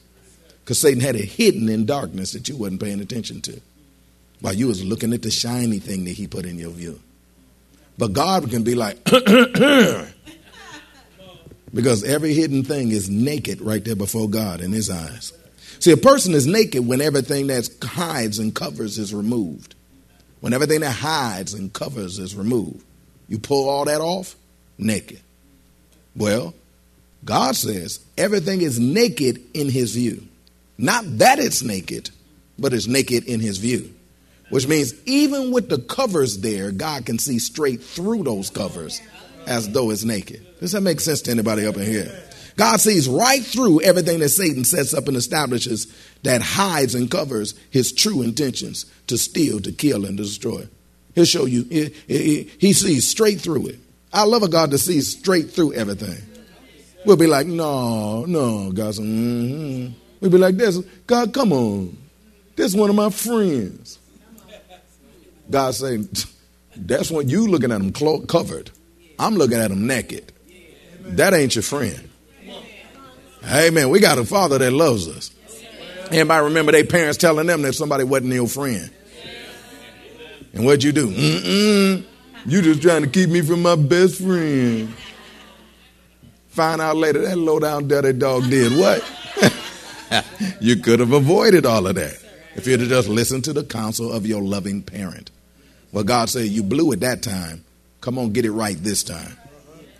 Because 0.65 0.81
Satan 0.81 1.01
had 1.01 1.17
it 1.17 1.25
hidden 1.27 1.69
in 1.69 1.87
darkness 1.87 2.33
that 2.33 2.49
you 2.49 2.57
wasn't 2.57 2.81
paying 2.81 3.01
attention 3.01 3.41
to. 3.43 3.61
While 4.41 4.55
you 4.55 4.67
was 4.69 4.85
looking 4.85 5.13
at 5.13 5.23
the 5.23 5.31
shiny 5.31 5.79
thing 5.79 6.05
that 6.05 6.13
he 6.13 6.27
put 6.27 6.47
in 6.47 6.59
your 6.59 6.71
view. 6.71 7.01
But 7.99 8.13
God 8.13 8.51
can 8.51 8.65
be 8.65 8.75
like, 8.75 9.03
because 11.75 12.03
every 12.05 12.35
hidden 12.35 12.65
thing 12.65 12.91
is 12.91 13.09
naked 13.11 13.61
right 13.61 13.85
there 13.85 13.95
before 13.97 14.29
God 14.29 14.61
in 14.61 14.73
his 14.73 14.91
eyes. 14.91 15.33
See, 15.79 15.91
a 15.93 15.97
person 15.97 16.35
is 16.35 16.47
naked 16.47 16.87
when 16.87 17.01
everything 17.01 17.49
that 17.49 17.69
hides 17.83 18.39
and 18.39 18.55
covers 18.55 18.99
is 18.99 19.15
removed. 19.15 19.75
When 20.41 20.53
everything 20.53 20.81
that 20.81 20.93
hides 20.93 21.55
and 21.55 21.73
covers 21.73 22.19
is 22.19 22.35
removed. 22.35 22.85
You 23.29 23.39
pull 23.39 23.69
all 23.69 23.85
that 23.87 24.01
off, 24.01 24.37
naked. 24.79 25.21
Well, 26.15 26.55
God 27.25 27.57
says 27.57 28.01
everything 28.19 28.61
is 28.61 28.79
naked 28.79 29.41
in 29.55 29.69
his 29.69 29.95
view. 29.95 30.27
Not 30.79 31.05
that 31.19 31.39
it's 31.39 31.63
naked, 31.63 32.11
but 32.59 32.73
it's 32.73 32.87
naked 32.87 33.25
in 33.25 33.41
his 33.41 33.59
view. 33.59 33.95
Which 34.51 34.67
means 34.67 34.93
even 35.07 35.53
with 35.53 35.69
the 35.69 35.79
covers 35.79 36.39
there, 36.39 36.73
God 36.73 37.07
can 37.07 37.19
see 37.19 37.39
straight 37.39 37.83
through 37.83 38.25
those 38.25 38.51
covers 38.51 39.01
as 39.47 39.69
though 39.71 39.91
it's 39.91 40.05
naked. 40.05 40.47
Does 40.61 40.73
that 40.73 40.83
make 40.83 41.01
sense 41.01 41.23
to 41.23 41.31
anybody 41.31 41.67
up 41.67 41.77
in 41.77 41.87
here? 41.87 42.13
God 42.57 42.81
sees 42.81 43.09
right 43.09 43.43
through 43.43 43.83
everything 43.83 44.21
that 44.21 44.29
Satan 44.29 44.65
sets 44.65 44.95
up 44.95 45.09
and 45.09 45.17
establishes 45.17 45.87
that 46.23 46.43
hides 46.43 46.95
and 46.95 47.11
covers 47.11 47.55
his 47.71 47.93
true 47.93 48.23
intentions 48.23 48.87
to 49.07 49.19
steal, 49.19 49.61
to 49.61 49.73
kill, 49.73 50.05
and 50.05 50.17
destroy. 50.17 50.69
He'll 51.15 51.25
show 51.25 51.45
you, 51.45 51.65
he, 51.65 52.73
sees 52.73 53.07
straight 53.07 53.41
through 53.41 53.69
it. 53.69 53.79
I 54.13 54.25
love 54.25 54.43
a 54.43 54.49
God 54.49 54.71
that 54.71 54.79
sees 54.79 55.19
straight 55.19 55.51
through 55.51 55.75
everything. 55.75 56.23
We'll 57.05 57.17
be 57.17 57.27
like, 57.27 57.47
no, 57.47 58.25
no, 58.27 58.71
God. 58.73 58.95
Mm-hmm. 58.95 59.93
We'll 60.21 60.31
be 60.31 60.39
like 60.39 60.57
this. 60.57 60.79
God, 61.07 61.33
come 61.35 61.53
on. 61.53 61.97
This 62.55 62.67
is 62.67 62.77
one 62.77 62.91
of 62.91 62.97
my 62.97 63.11
friends. 63.11 63.99
God 65.51 65.75
saying, 65.75 66.09
that's 66.77 67.11
what 67.11 67.29
you 67.29 67.49
looking 67.49 67.73
at 67.73 67.79
them 67.79 67.93
covered. 68.27 68.71
I'm 69.19 69.35
looking 69.35 69.59
at 69.59 69.69
them 69.69 69.87
naked. 69.87 70.33
That 71.01 71.35
ain't 71.35 71.55
your 71.55 71.63
friend. 71.63 72.09
Amen. 73.45 73.89
We 73.91 74.01
got 74.01 74.19
a 74.19 74.25
father 74.25 74.59
that 74.59 74.73
loves 74.73 75.09
us. 75.09 75.31
Anybody 76.11 76.45
remember 76.45 76.73
their 76.73 76.85
parents 76.85 77.19
telling 77.19 77.47
them 77.47 77.63
that 77.63 77.73
somebody 77.75 78.05
wasn't 78.05 78.33
your 78.35 78.49
friend? 78.49 78.91
And 80.53 80.65
what'd 80.65 80.85
you 80.85 80.93
do? 80.93 81.09
Mm-mm. 81.09 82.05
You 82.45 82.63
just 82.63 82.83
trying 82.83 83.03
to 83.03 83.09
keep 83.09 83.31
me 83.31 83.41
from 83.41 83.63
my 83.63 83.77
best 83.77 84.21
friend. 84.21 84.95
Find 86.49 86.81
out 86.83 86.97
later 86.97 87.23
that 87.23 87.39
low 87.39 87.59
down 87.59 87.89
dirty 87.89 88.13
dog 88.13 88.51
did 88.51 88.79
what? 88.79 89.03
you 90.61 90.77
could 90.77 91.01
have 91.01 91.13
avoided 91.13 91.65
all 91.65 91.87
of 91.87 91.95
that 91.95 92.19
if 92.55 92.67
you'd 92.67 92.81
have 92.81 92.89
just 92.91 93.09
listened 93.09 93.45
to 93.45 93.55
the 93.55 93.65
counsel 93.65 94.13
of 94.13 94.27
your 94.27 94.43
loving 94.43 94.83
parent. 94.83 95.31
Well, 95.93 96.05
God 96.05 96.29
said, 96.29 96.49
You 96.49 96.63
blew 96.63 96.93
it 96.93 97.01
that 97.01 97.23
time. 97.23 97.65
Come 98.03 98.19
on, 98.19 98.33
get 98.33 98.45
it 98.45 98.51
right 98.51 98.77
this 98.77 99.03
time. 99.03 99.39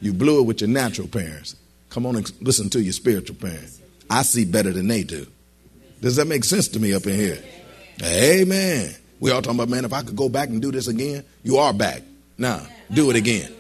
You 0.01 0.13
blew 0.13 0.41
it 0.41 0.43
with 0.43 0.61
your 0.61 0.69
natural 0.69 1.09
parents. 1.09 1.57
Come 1.93 2.07
on 2.07 2.17
and 2.17 2.33
listen 2.41 2.71
to 2.71 2.83
your 2.83 2.95
spiritual 2.95 3.37
parents. 3.37 3.79
I 4.09 4.23
see 4.23 4.47
better 4.47 4.71
than 4.71 4.89
they 4.89 5.05
do. 5.05 5.27
Does 6.01 6.17
that 6.17 6.27
make 6.27 6.43
sense 6.43 6.69
to 6.69 6.81
me 6.81 6.95
up 6.95 7.07
in 7.07 7.15
here? 7.15 7.39
Amen. 8.03 8.95
We 9.21 9.31
all 9.31 9.43
talking 9.43 9.59
about, 9.59 9.69
man, 9.69 9.85
if 9.85 9.93
I 9.93 10.03
could 10.03 10.17
go 10.17 10.31
back 10.31 10.49
and 10.49 10.63
do 10.63 10.73
this 10.73 10.89
again, 10.89 11.23
you 11.43 11.59
are 11.59 11.75
back. 11.75 12.03
Now, 12.39 12.67
do 12.91 13.11
it 13.11 13.17
again. 13.17 13.53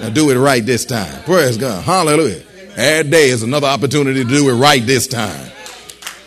Now, 0.00 0.10
do 0.10 0.28
it 0.30 0.36
right 0.36 0.66
this 0.66 0.84
time. 0.84 1.22
Praise 1.22 1.56
God. 1.56 1.84
Hallelujah. 1.84 2.42
Every 2.76 3.10
day 3.12 3.28
is 3.28 3.44
another 3.44 3.68
opportunity 3.68 4.24
to 4.24 4.28
do 4.28 4.48
it 4.48 4.54
right 4.54 4.84
this 4.84 5.06
time. 5.06 5.52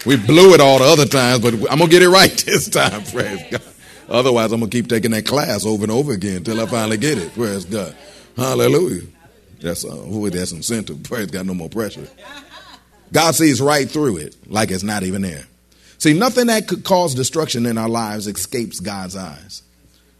We 0.05 0.15
blew 0.15 0.53
it 0.53 0.61
all 0.61 0.79
the 0.79 0.85
other 0.85 1.05
times, 1.05 1.41
but 1.41 1.53
I'm 1.53 1.79
going 1.79 1.79
to 1.79 1.87
get 1.87 2.01
it 2.01 2.09
right 2.09 2.31
this 2.45 2.69
time. 2.69 3.03
Praise 3.03 3.43
God. 3.51 3.61
Otherwise, 4.07 4.53
I'm 4.53 4.61
going 4.61 4.69
to 4.69 4.77
keep 4.77 4.87
taking 4.87 5.11
that 5.11 5.25
class 5.25 5.65
over 5.65 5.83
and 5.83 5.91
over 5.91 6.13
again 6.13 6.37
until 6.37 6.61
I 6.61 6.65
finally 6.65 6.97
get 6.97 7.17
it. 7.17 7.33
Praise 7.33 7.65
God. 7.65 7.93
Hallelujah. 8.37 9.03
That's, 9.61 9.85
uh, 9.85 10.29
that's 10.31 10.51
incentive. 10.51 11.03
Praise 11.03 11.27
got 11.27 11.45
no 11.45 11.53
more 11.53 11.69
pressure. 11.69 12.07
God 13.13 13.35
sees 13.35 13.61
right 13.61 13.89
through 13.89 14.17
it 14.17 14.35
like 14.49 14.71
it's 14.71 14.83
not 14.83 15.03
even 15.03 15.21
there. 15.21 15.45
See, 15.97 16.13
nothing 16.13 16.47
that 16.47 16.67
could 16.67 16.83
cause 16.83 17.13
destruction 17.13 17.65
in 17.65 17.77
our 17.77 17.89
lives 17.89 18.25
escapes 18.27 18.79
God's 18.79 19.15
eyes. 19.15 19.61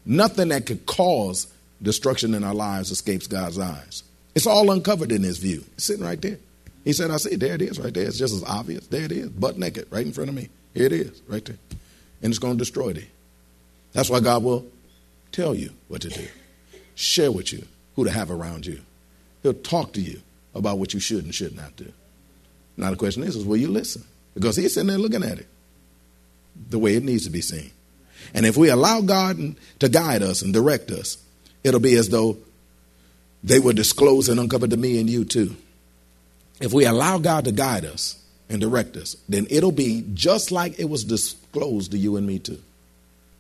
Nothing 0.06 0.50
that 0.50 0.66
could 0.66 0.86
cause 0.86 1.52
destruction 1.82 2.36
in 2.36 2.44
our 2.44 2.54
lives 2.54 2.92
escapes 2.92 3.28
God's 3.28 3.58
eyes. 3.58 4.04
It's 4.36 4.46
all 4.46 4.72
uncovered 4.72 5.12
in 5.12 5.24
His 5.24 5.40
view. 5.40 5.64
It's 5.74 5.86
sitting 5.86 6.06
right 6.06 6.22
there. 6.22 6.38
He 6.84 6.94
said, 6.94 7.12
I 7.12 7.18
see, 7.18 7.36
there 7.36 7.56
it 7.56 7.62
is 7.62 7.80
right 7.80 7.94
there. 7.94 8.06
It's 8.08 8.18
just 8.18 8.34
as 8.34 8.44
obvious. 8.44 8.88
There 8.88 9.04
it 9.04 9.12
is, 9.12 9.30
butt 9.30 9.58
naked, 9.58 9.88
right 9.92 10.06
in 10.06 10.12
front 10.12 10.30
of 10.30 10.36
me. 10.36 10.50
Here 10.74 10.86
it 10.86 10.94
is, 10.94 11.22
right 11.28 11.44
there. 11.44 11.58
And 12.22 12.32
it's 12.32 12.40
going 12.40 12.54
to 12.54 12.60
destroy 12.60 12.94
thee. 12.94 13.08
That's 13.94 14.10
why 14.10 14.20
God 14.20 14.44
will 14.44 14.66
tell 15.32 15.54
you 15.54 15.72
what 15.88 16.02
to 16.02 16.10
do, 16.10 16.28
share 16.96 17.32
with 17.32 17.52
you 17.52 17.66
who 17.96 18.06
to 18.06 18.12
have 18.12 18.32
around 18.32 18.66
you. 18.66 18.82
He'll 19.44 19.54
talk 19.54 19.94
to 19.94 20.02
you 20.02 20.22
about 20.54 20.78
what 20.78 20.94
you 20.94 21.00
should 21.00 21.24
and 21.24 21.34
should 21.34 21.56
not 21.56 21.76
do. 21.76 21.92
Now, 22.78 22.90
the 22.92 22.98
question 22.98 23.24
is, 23.24 23.36
is 23.36 23.46
will 23.46 23.58
you 23.58 23.70
listen? 23.70 24.04
Because 24.34 24.56
He's 24.56 24.74
sitting 24.74 24.88
there 24.88 24.98
looking 24.98 25.24
at 25.24 25.40
it 25.40 25.48
the 26.70 26.80
way 26.80 26.96
it 26.96 27.04
needs 27.04 27.26
to 27.26 27.30
be 27.30 27.42
seen. 27.42 27.72
And 28.34 28.46
if 28.46 28.56
we 28.58 28.70
allow 28.70 29.02
God 29.02 29.56
to 29.80 29.90
guide 29.90 30.22
us 30.22 30.42
and 30.42 30.54
direct 30.54 30.92
us, 30.92 31.18
it'll 31.64 31.80
be 31.80 31.96
as 31.96 32.10
though 32.10 32.38
they 33.44 33.60
were 33.60 33.74
disclosed 33.74 34.30
and 34.30 34.40
uncovered 34.40 34.70
to 34.70 34.78
me 34.78 35.00
and 35.00 35.10
you 35.10 35.26
too. 35.26 35.56
If 36.60 36.74
we 36.74 36.86
allow 36.86 37.18
God 37.18 37.46
to 37.46 37.52
guide 37.52 37.86
us 37.86 38.22
and 38.48 38.62
direct 38.62 38.96
us, 38.96 39.16
then 39.28 39.48
it'll 39.50 39.72
be 39.72 40.06
just 40.14 40.52
like 40.52 40.80
it 40.80 40.90
was 40.90 41.04
disclosed 41.04 41.92
to 41.92 41.98
you 41.98 42.18
and 42.18 42.28
me 42.28 42.38
too. 42.38 42.62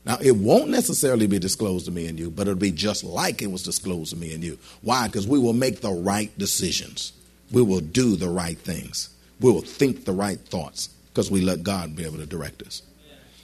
Now, 0.05 0.17
it 0.19 0.35
won't 0.35 0.69
necessarily 0.69 1.27
be 1.27 1.37
disclosed 1.37 1.85
to 1.85 1.91
me 1.91 2.07
and 2.07 2.19
you, 2.19 2.31
but 2.31 2.47
it'll 2.47 2.55
be 2.55 2.71
just 2.71 3.03
like 3.03 3.41
it 3.41 3.51
was 3.51 3.63
disclosed 3.63 4.11
to 4.11 4.17
me 4.17 4.33
and 4.33 4.43
you. 4.43 4.57
Why? 4.81 5.07
Because 5.07 5.27
we 5.27 5.37
will 5.37 5.53
make 5.53 5.81
the 5.81 5.91
right 5.91 6.35
decisions. 6.39 7.13
We 7.51 7.61
will 7.61 7.81
do 7.81 8.15
the 8.15 8.29
right 8.29 8.57
things. 8.57 9.09
We 9.39 9.51
will 9.51 9.61
think 9.61 10.05
the 10.05 10.13
right 10.13 10.39
thoughts 10.39 10.89
because 11.09 11.29
we 11.29 11.41
let 11.41 11.63
God 11.63 11.95
be 11.95 12.05
able 12.05 12.17
to 12.17 12.25
direct 12.25 12.63
us. 12.63 12.81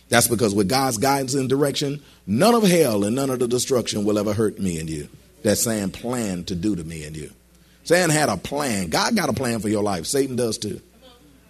That's 0.09 0.27
because 0.27 0.55
with 0.55 0.69
God's 0.69 0.97
guidance 0.97 1.33
and 1.33 1.49
direction, 1.49 2.01
none 2.25 2.55
of 2.55 2.63
hell 2.63 3.03
and 3.03 3.15
none 3.15 3.29
of 3.29 3.39
the 3.39 3.47
destruction 3.47 4.05
will 4.05 4.17
ever 4.17 4.33
hurt 4.33 4.57
me 4.57 4.79
and 4.79 4.89
you. 4.89 5.09
That 5.43 5.57
Satan 5.57 5.91
planned 5.91 6.47
to 6.47 6.55
do 6.55 6.75
to 6.75 6.83
me 6.83 7.03
and 7.03 7.15
you. 7.15 7.31
Satan 7.83 8.09
had 8.09 8.29
a 8.29 8.37
plan. 8.37 8.89
God 8.89 9.15
got 9.15 9.29
a 9.29 9.33
plan 9.33 9.59
for 9.59 9.69
your 9.69 9.83
life. 9.83 10.05
Satan 10.05 10.35
does 10.35 10.57
too. 10.57 10.81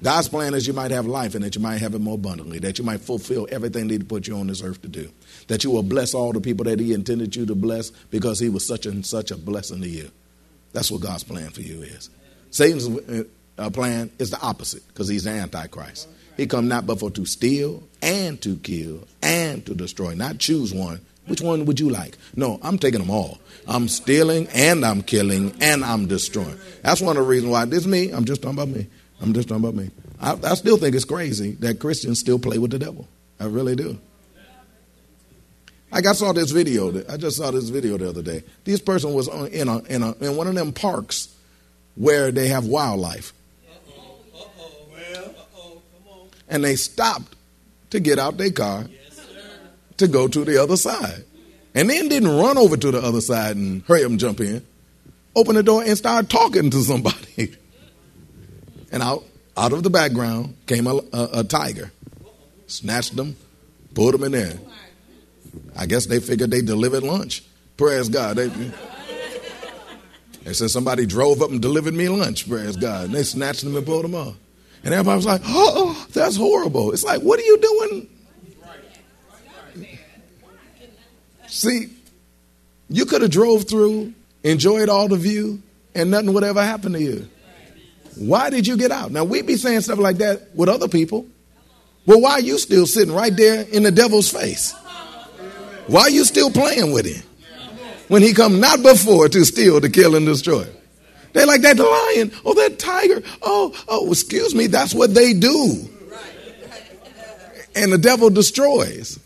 God's 0.04 0.30
plan 0.30 0.54
is 0.54 0.68
you 0.68 0.74
might 0.74 0.92
have 0.92 1.06
life 1.08 1.34
and 1.34 1.44
that 1.44 1.56
you 1.56 1.62
might 1.62 1.80
have 1.80 1.96
it 1.96 2.00
more 2.00 2.16
abundantly, 2.16 2.60
that 2.60 2.78
you 2.78 2.86
might 2.86 3.02
fulfill 3.02 3.48
everything 3.52 3.88
that 3.88 4.02
He 4.02 4.06
put 4.06 4.28
you 4.28 4.38
on 4.38 4.48
this 4.48 4.62
earth 4.62 4.82
to 4.84 4.88
do, 4.88 5.10
that 5.48 5.64
you 5.64 5.72
will 5.72 5.84
bless 5.84 6.14
all 6.14 6.32
the 6.32 6.42
people 6.42 6.66
that 6.66 6.80
He 6.80 6.94
intended 6.94 7.36
you 7.36 7.46
to 7.46 7.56
bless 7.56 7.90
because 7.90 8.40
He 8.40 8.50
was 8.50 8.66
such 8.66 8.86
and 8.86 9.06
such 9.06 9.32
a 9.32 9.38
blessing 9.38 9.82
to 9.82 9.90
you. 9.90 10.12
That's 10.74 10.92
what 10.92 11.02
God's 11.02 11.24
plan 11.24 11.50
for 11.50 11.62
you 11.62 11.82
is. 11.82 12.10
Satan's 12.52 12.88
uh, 13.58 13.70
plan 13.70 14.12
is 14.20 14.30
the 14.30 14.40
opposite 14.40 14.88
because 14.90 15.08
he's 15.08 15.24
the 15.24 15.32
Antichrist. 15.32 16.08
He 16.36 16.46
come 16.46 16.68
not 16.68 16.86
but 16.86 17.00
for 17.00 17.10
to 17.12 17.26
steal 17.26 17.84
and 18.02 18.40
to 18.44 18.58
kill 18.58 19.08
and 19.22 19.66
to 19.66 19.74
destroy. 19.74 20.14
Not 20.14 20.38
choose 20.38 20.74
one. 20.74 21.02
Which 21.26 21.42
one 21.42 21.66
would 21.66 21.80
you 21.80 21.90
like? 21.90 22.18
No, 22.36 22.60
I'm 22.62 22.78
taking 22.78 23.00
them 23.00 23.10
all. 23.10 23.40
I'm 23.68 23.88
stealing 23.90 24.48
and 24.54 24.86
I'm 24.86 25.02
killing 25.02 25.54
and 25.60 25.84
I'm 25.84 26.06
destroying. 26.06 26.58
That's 26.84 27.02
one 27.02 27.18
of 27.18 27.24
the 27.24 27.30
reasons 27.30 27.52
why 27.52 27.66
this 27.66 27.80
is 27.80 27.88
me. 27.88 28.12
I'm 28.12 28.24
just 28.24 28.42
talking 28.42 28.58
about 28.58 28.70
me. 28.70 28.88
I'm 29.22 29.34
just 29.34 29.50
talking 29.50 29.64
about 29.64 29.76
me. 29.76 29.90
I, 30.20 30.38
I 30.44 30.56
still 30.56 30.78
think 30.78 30.96
it's 30.96 31.06
crazy 31.06 31.52
that 31.60 31.80
Christians 31.80 32.20
still 32.20 32.40
play 32.40 32.58
with 32.58 32.72
the 32.72 32.80
devil. 32.80 33.08
I 33.40 33.46
really 33.46 33.76
do. 33.76 33.98
Like 35.92 36.06
I 36.06 36.14
saw 36.14 36.34
this 36.34 36.52
video. 36.52 36.90
I 37.10 37.18
just 37.18 37.38
saw 37.38 37.50
this 37.52 37.70
video 37.70 37.98
the 37.98 38.10
other 38.10 38.22
day. 38.22 38.44
This 38.66 38.82
person 38.82 39.14
was 39.14 39.28
in 39.28 39.68
a, 39.70 39.80
in 39.84 40.04
a 40.04 40.12
in 40.20 40.36
one 40.36 40.48
of 40.48 40.56
them 40.56 40.74
parks 40.74 41.34
where 41.96 42.32
they 42.32 42.50
have 42.50 42.66
wildlife, 42.66 43.34
Uh-oh, 43.68 44.20
uh-oh, 44.36 45.82
on. 46.12 46.30
and 46.50 46.64
they 46.64 46.76
stopped 46.76 47.36
to 47.92 48.00
get 48.00 48.20
out 48.20 48.38
their 48.38 48.52
car 48.52 48.86
to 49.98 50.08
go 50.08 50.28
to 50.28 50.44
the 50.46 50.62
other 50.62 50.78
side. 50.78 51.24
And 51.74 51.90
then 51.90 52.10
didn't 52.10 52.38
run 52.38 52.58
over 52.58 52.76
to 52.76 52.92
the 52.92 53.00
other 53.00 53.22
side 53.22 53.56
and 53.56 53.84
hurry 53.84 54.04
up 54.04 54.10
and 54.10 54.20
jump 54.20 54.40
in. 54.42 54.66
Open 55.36 55.56
the 55.56 55.64
door 55.64 55.84
and 55.84 55.98
start 55.98 56.30
talking 56.30 56.70
to 56.72 56.82
somebody. 56.82 57.56
and 58.92 59.04
out, 59.04 59.24
out 59.56 59.74
of 59.74 59.84
the 59.84 59.90
background 59.90 60.56
came 60.66 60.88
a, 60.88 60.96
a, 61.14 61.30
a 61.34 61.44
tiger. 61.44 61.92
Snatched 62.68 63.16
them, 63.16 63.36
pulled 63.94 64.14
them 64.14 64.24
in 64.24 64.32
there. 64.34 64.54
I 65.76 65.86
guess 65.86 66.06
they 66.06 66.20
figured 66.20 66.52
they 66.52 66.62
delivered 66.62 67.04
lunch. 67.04 67.44
Praise 67.78 68.10
God. 68.10 68.38
They, 68.38 68.48
they 70.44 70.54
said 70.54 70.70
somebody 70.70 71.06
drove 71.06 71.42
up 71.42 71.52
and 71.52 71.62
delivered 71.62 71.94
me 71.94 72.10
lunch. 72.10 72.50
Praise 72.50 72.76
God. 72.76 73.06
And 73.06 73.14
they 73.14 73.24
snatched 73.24 73.64
them 73.64 73.76
and 73.76 73.86
pulled 73.86 74.04
them 74.04 74.16
off. 74.16 74.36
And 74.84 74.94
everybody 74.94 75.16
was 75.18 75.26
like, 75.26 75.42
oh, 75.46 76.08
that's 76.14 76.36
horrible. 76.36 76.94
It's 76.94 77.04
like, 77.04 77.22
what 77.22 77.40
are 77.40 77.44
you 77.44 77.58
doing? 77.58 78.10
See, 81.48 81.90
you 82.90 83.06
could 83.06 83.22
have 83.22 83.32
drove 83.32 83.68
through, 83.68 84.14
enjoyed 84.44 84.90
all 84.90 85.08
the 85.08 85.18
view, 85.18 85.62
and 85.96 86.12
nothing 86.12 86.34
would 86.34 86.44
ever 86.44 86.64
happen 86.64 86.94
to 86.94 87.02
you. 87.02 87.28
Why 88.20 88.50
did 88.50 88.68
you 88.68 88.78
get 88.78 88.92
out? 88.92 89.12
Now, 89.12 89.24
we'd 89.24 89.46
be 89.46 89.58
saying 89.58 89.82
stuff 89.82 90.00
like 90.00 90.18
that 90.18 90.56
with 90.56 90.70
other 90.70 90.88
people. 90.88 91.28
Well, 92.06 92.22
why 92.22 92.34
are 92.34 92.42
you 92.42 92.58
still 92.58 92.86
sitting 92.88 93.14
right 93.14 93.36
there 93.36 93.64
in 93.72 93.84
the 93.84 93.92
devil's 93.92 94.30
face? 94.30 94.74
Why 95.88 96.02
are 96.02 96.10
you 96.10 96.26
still 96.26 96.50
playing 96.50 96.92
with 96.92 97.06
him? 97.06 97.24
When 98.08 98.22
he 98.22 98.34
come 98.34 98.60
not 98.60 98.82
before 98.82 99.28
to 99.30 99.44
steal, 99.44 99.82
to 99.82 99.90
kill, 99.90 100.16
and 100.16 100.26
destroy. 100.26 100.66
They 101.34 101.46
like 101.46 101.62
that 101.62 101.78
lion. 101.78 102.32
Oh, 102.46 102.54
that 102.54 102.80
tiger. 102.80 103.22
Oh, 103.42 103.76
oh, 103.88 104.10
excuse 104.10 104.56
me. 104.56 104.68
That's 104.68 104.94
what 104.94 105.14
they 105.14 105.34
do. 105.34 105.90
And 107.76 107.92
the 107.92 107.98
devil 107.98 108.30
destroys. 108.30 109.20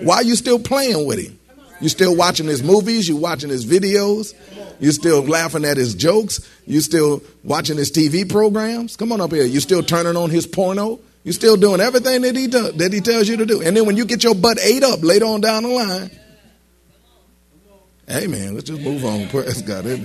Why 0.00 0.16
are 0.16 0.24
you 0.24 0.34
still 0.34 0.58
playing 0.58 1.06
with 1.06 1.20
him? 1.20 1.38
You 1.80 1.88
still 1.88 2.16
watching 2.16 2.46
his 2.46 2.62
movies? 2.62 3.08
you're 3.08 3.18
watching 3.18 3.50
his 3.50 3.66
videos? 3.66 4.34
you're 4.80 4.92
still 4.92 5.22
laughing 5.22 5.64
at 5.64 5.76
his 5.76 5.94
jokes? 5.94 6.40
you're 6.66 6.80
still 6.80 7.22
watching 7.42 7.76
his 7.76 7.90
TV 7.90 8.28
programs? 8.28 8.96
Come 8.96 9.12
on 9.12 9.20
up 9.20 9.32
here. 9.32 9.44
You're 9.44 9.60
still 9.60 9.82
turning 9.82 10.16
on 10.16 10.30
his 10.30 10.46
porno? 10.46 11.00
You're 11.24 11.32
still 11.32 11.56
doing 11.56 11.80
everything 11.80 12.22
that 12.22 12.36
he 12.36 12.46
does, 12.46 12.74
that 12.74 12.92
he 12.92 13.00
tells 13.00 13.28
you 13.28 13.38
to 13.38 13.46
do. 13.46 13.62
And 13.62 13.76
then 13.76 13.86
when 13.86 13.96
you 13.96 14.04
get 14.04 14.22
your 14.22 14.34
butt 14.34 14.58
ate 14.60 14.82
up 14.82 15.02
later 15.02 15.24
on 15.24 15.40
down 15.40 15.62
the 15.62 15.70
line, 15.70 16.10
hey 18.06 18.26
man, 18.26 18.54
let's 18.54 18.68
just 18.68 18.82
move 18.82 19.04
on. 19.04 19.28
Praise 19.28 19.62
God, 19.62 19.86
it? 19.86 20.00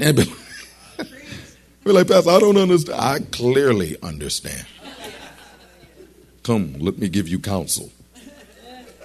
And 0.00 0.16
be, 0.16 0.24
be 1.84 1.92
like, 1.92 2.08
Pastor, 2.08 2.30
I 2.30 2.38
don't 2.38 2.56
understand. 2.56 2.98
I 2.98 3.18
clearly 3.30 3.96
understand. 4.02 4.66
Come, 6.42 6.74
let 6.78 6.98
me 6.98 7.08
give 7.08 7.28
you 7.28 7.38
counsel. 7.38 7.92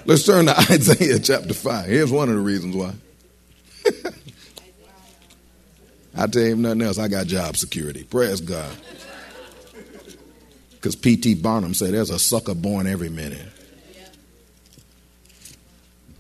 Let's 0.08 0.24
turn 0.24 0.46
to 0.46 0.58
Isaiah 0.72 1.20
chapter 1.20 1.54
5. 1.54 1.86
Here's 1.86 2.12
one 2.12 2.30
of 2.30 2.36
the 2.36 2.42
reasons 2.42 2.76
why. 2.76 2.94
I 6.16 6.28
tell 6.28 6.44
you 6.44 6.56
nothing 6.56 6.82
else, 6.82 6.98
I 6.98 7.10
got 7.10 7.28
job 7.28 7.58
security. 7.58 8.04
Praise 8.06 8.40
God. 8.40 8.74
Because 10.72 10.96
P.T. 10.96 11.36
Barnum 11.36 11.74
said 11.74 11.94
there's 11.94 12.10
a 12.10 12.18
sucker 12.18 12.56
born 12.56 12.88
every 12.88 13.10
minute. 13.10 13.46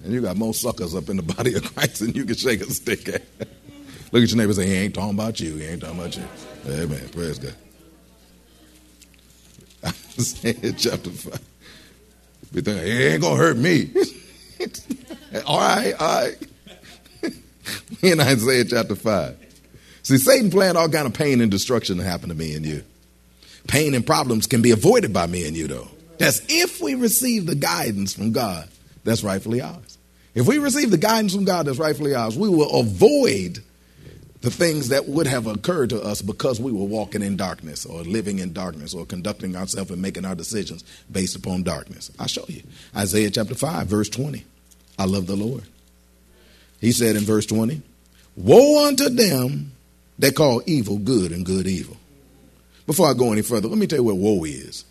And 0.04 0.13
you 0.13 0.21
got 0.21 0.36
more 0.36 0.54
suckers 0.54 0.93
up 0.93 1.08
in 1.10 1.15
the 1.15 1.23
body 1.36 1.56
of 1.56 1.73
Christ 1.73 2.02
than 2.02 2.13
you 2.13 2.26
can 2.26 2.36
shake 2.36 2.60
a 2.62 2.65
stick 2.65 3.08
at. 3.08 3.23
Look 4.12 4.21
at 4.23 4.30
your 4.30 4.38
neighbor 4.38 4.50
and 4.50 4.56
say, 4.56 4.67
He 4.67 4.73
ain't 4.73 4.95
talking 4.95 5.13
about 5.15 5.39
you. 5.39 5.56
He 5.56 5.65
ain't 5.65 5.82
talking 5.82 5.97
about 5.97 6.17
you. 6.17 6.23
Amen. 6.67 7.08
Praise 7.10 7.39
God. 7.39 7.56
Isaiah 9.86 10.73
chapter 10.73 11.10
5. 11.10 11.39
Be 12.54 12.62
thinking, 12.62 12.88
It 12.88 13.14
ain't 13.14 13.24
to 13.24 13.36
hurt 13.36 13.58
me. 13.58 13.92
all 15.46 15.60
right, 15.60 15.94
all 16.00 16.24
right. 16.24 16.38
in 18.02 18.20
Isaiah 18.20 18.66
chapter 18.66 18.96
5. 18.96 19.38
See, 20.04 20.18
Satan 20.18 20.50
planned 20.50 20.78
all 20.78 20.90
kind 20.90 21.06
of 21.06 21.14
pain 21.14 21.42
and 21.42 21.52
destruction 21.52 21.98
to 21.98 22.04
happen 22.04 22.30
to 22.30 22.36
me 22.36 22.56
and 22.56 22.66
you. 22.66 22.84
Pain 23.68 23.94
and 23.94 24.06
problems 24.06 24.48
can 24.48 24.62
be 24.62 24.72
avoided 24.72 25.12
by 25.12 25.28
me 25.28 25.46
and 25.46 25.56
you, 25.56 25.68
though. 25.68 25.90
That's 26.18 26.42
if 26.48 26.82
we 26.82 26.96
receive 26.96 27.46
the 27.46 27.56
guidance 27.56 28.14
from 28.14 28.32
God 28.32 28.70
that's 29.04 29.24
rightfully 29.24 29.62
ours. 29.62 29.98
If 30.34 30.48
we 30.48 30.60
receive 30.60 30.92
the 30.92 30.98
guidance 30.98 31.34
from 31.34 31.46
God 31.46 31.66
that's 31.66 31.80
rightfully 31.80 32.16
ours, 32.16 32.38
we 32.38 32.50
will 32.50 32.80
avoid 32.80 33.64
the 34.41 34.52
things 34.52 34.89
that 34.89 35.08
would 35.08 35.28
have 35.28 35.47
occurred 35.47 35.89
to 35.89 36.02
us 36.02 36.21
because 36.21 36.60
we 36.60 36.71
were 36.71 36.86
walking 36.86 37.21
in 37.23 37.38
darkness 37.38 37.86
or 37.86 38.04
living 38.04 38.39
in 38.39 38.54
darkness 38.54 38.93
or 38.93 39.06
conducting 39.06 39.56
ourselves 39.56 39.89
and 39.89 40.02
making 40.02 40.26
our 40.26 40.36
decisions 40.36 40.84
based 41.12 41.36
upon 41.36 41.63
darkness. 41.63 42.12
I'll 42.19 42.28
show 42.28 42.45
you. 42.47 42.62
Isaiah 42.95 43.32
chapter 43.32 43.56
5, 43.56 43.88
verse 43.88 44.10
20. 44.10 44.45
I 45.00 45.06
love 45.06 45.28
the 45.28 45.36
Lord. 45.36 45.63
He 46.80 46.91
said 46.91 47.15
in 47.15 47.23
verse 47.23 47.45
20, 47.45 47.82
Woe 48.36 48.88
unto 48.88 49.10
them 49.10 49.71
that 50.19 50.36
call 50.36 50.62
evil 50.65 50.97
good 50.97 51.32
and 51.32 51.45
good 51.45 51.67
evil. 51.67 51.97
Before 52.86 53.08
I 53.08 53.13
go 53.13 53.32
any 53.32 53.41
further, 53.41 53.67
let 53.67 53.78
me 53.78 53.88
tell 53.88 54.00
you 54.00 54.04
what 54.04 54.17
woe 54.17 54.43
is. 54.45 54.86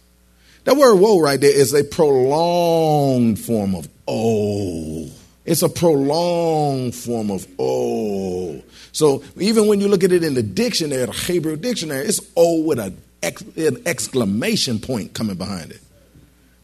That 0.65 0.77
word 0.77 0.97
woe 0.97 1.21
right 1.21 1.41
there 1.41 1.55
is 1.55 1.73
a 1.73 1.85
prolonged 1.85 3.39
form 3.39 3.75
of 3.75 3.89
oh. 4.09 5.09
It's 5.45 5.63
a 5.63 5.69
prolonged 5.69 6.95
form 6.95 7.31
of 7.31 7.47
oh. 7.59 8.61
So 8.97 9.23
even 9.39 9.67
when 9.67 9.83
you 9.83 9.89
look 9.89 10.05
at 10.05 10.13
it 10.13 10.25
in 10.25 10.33
the 10.33 10.43
dictionary, 10.43 11.05
the 11.05 11.13
Hebrew 11.13 11.57
dictionary, 11.57 12.07
it's 12.07 12.19
oh 12.35 12.63
with 12.63 12.79
an, 12.79 12.97
an 13.23 13.83
exclamation 13.85 14.79
point 14.79 15.13
coming 15.13 15.37
behind 15.37 15.71
it. 15.71 15.83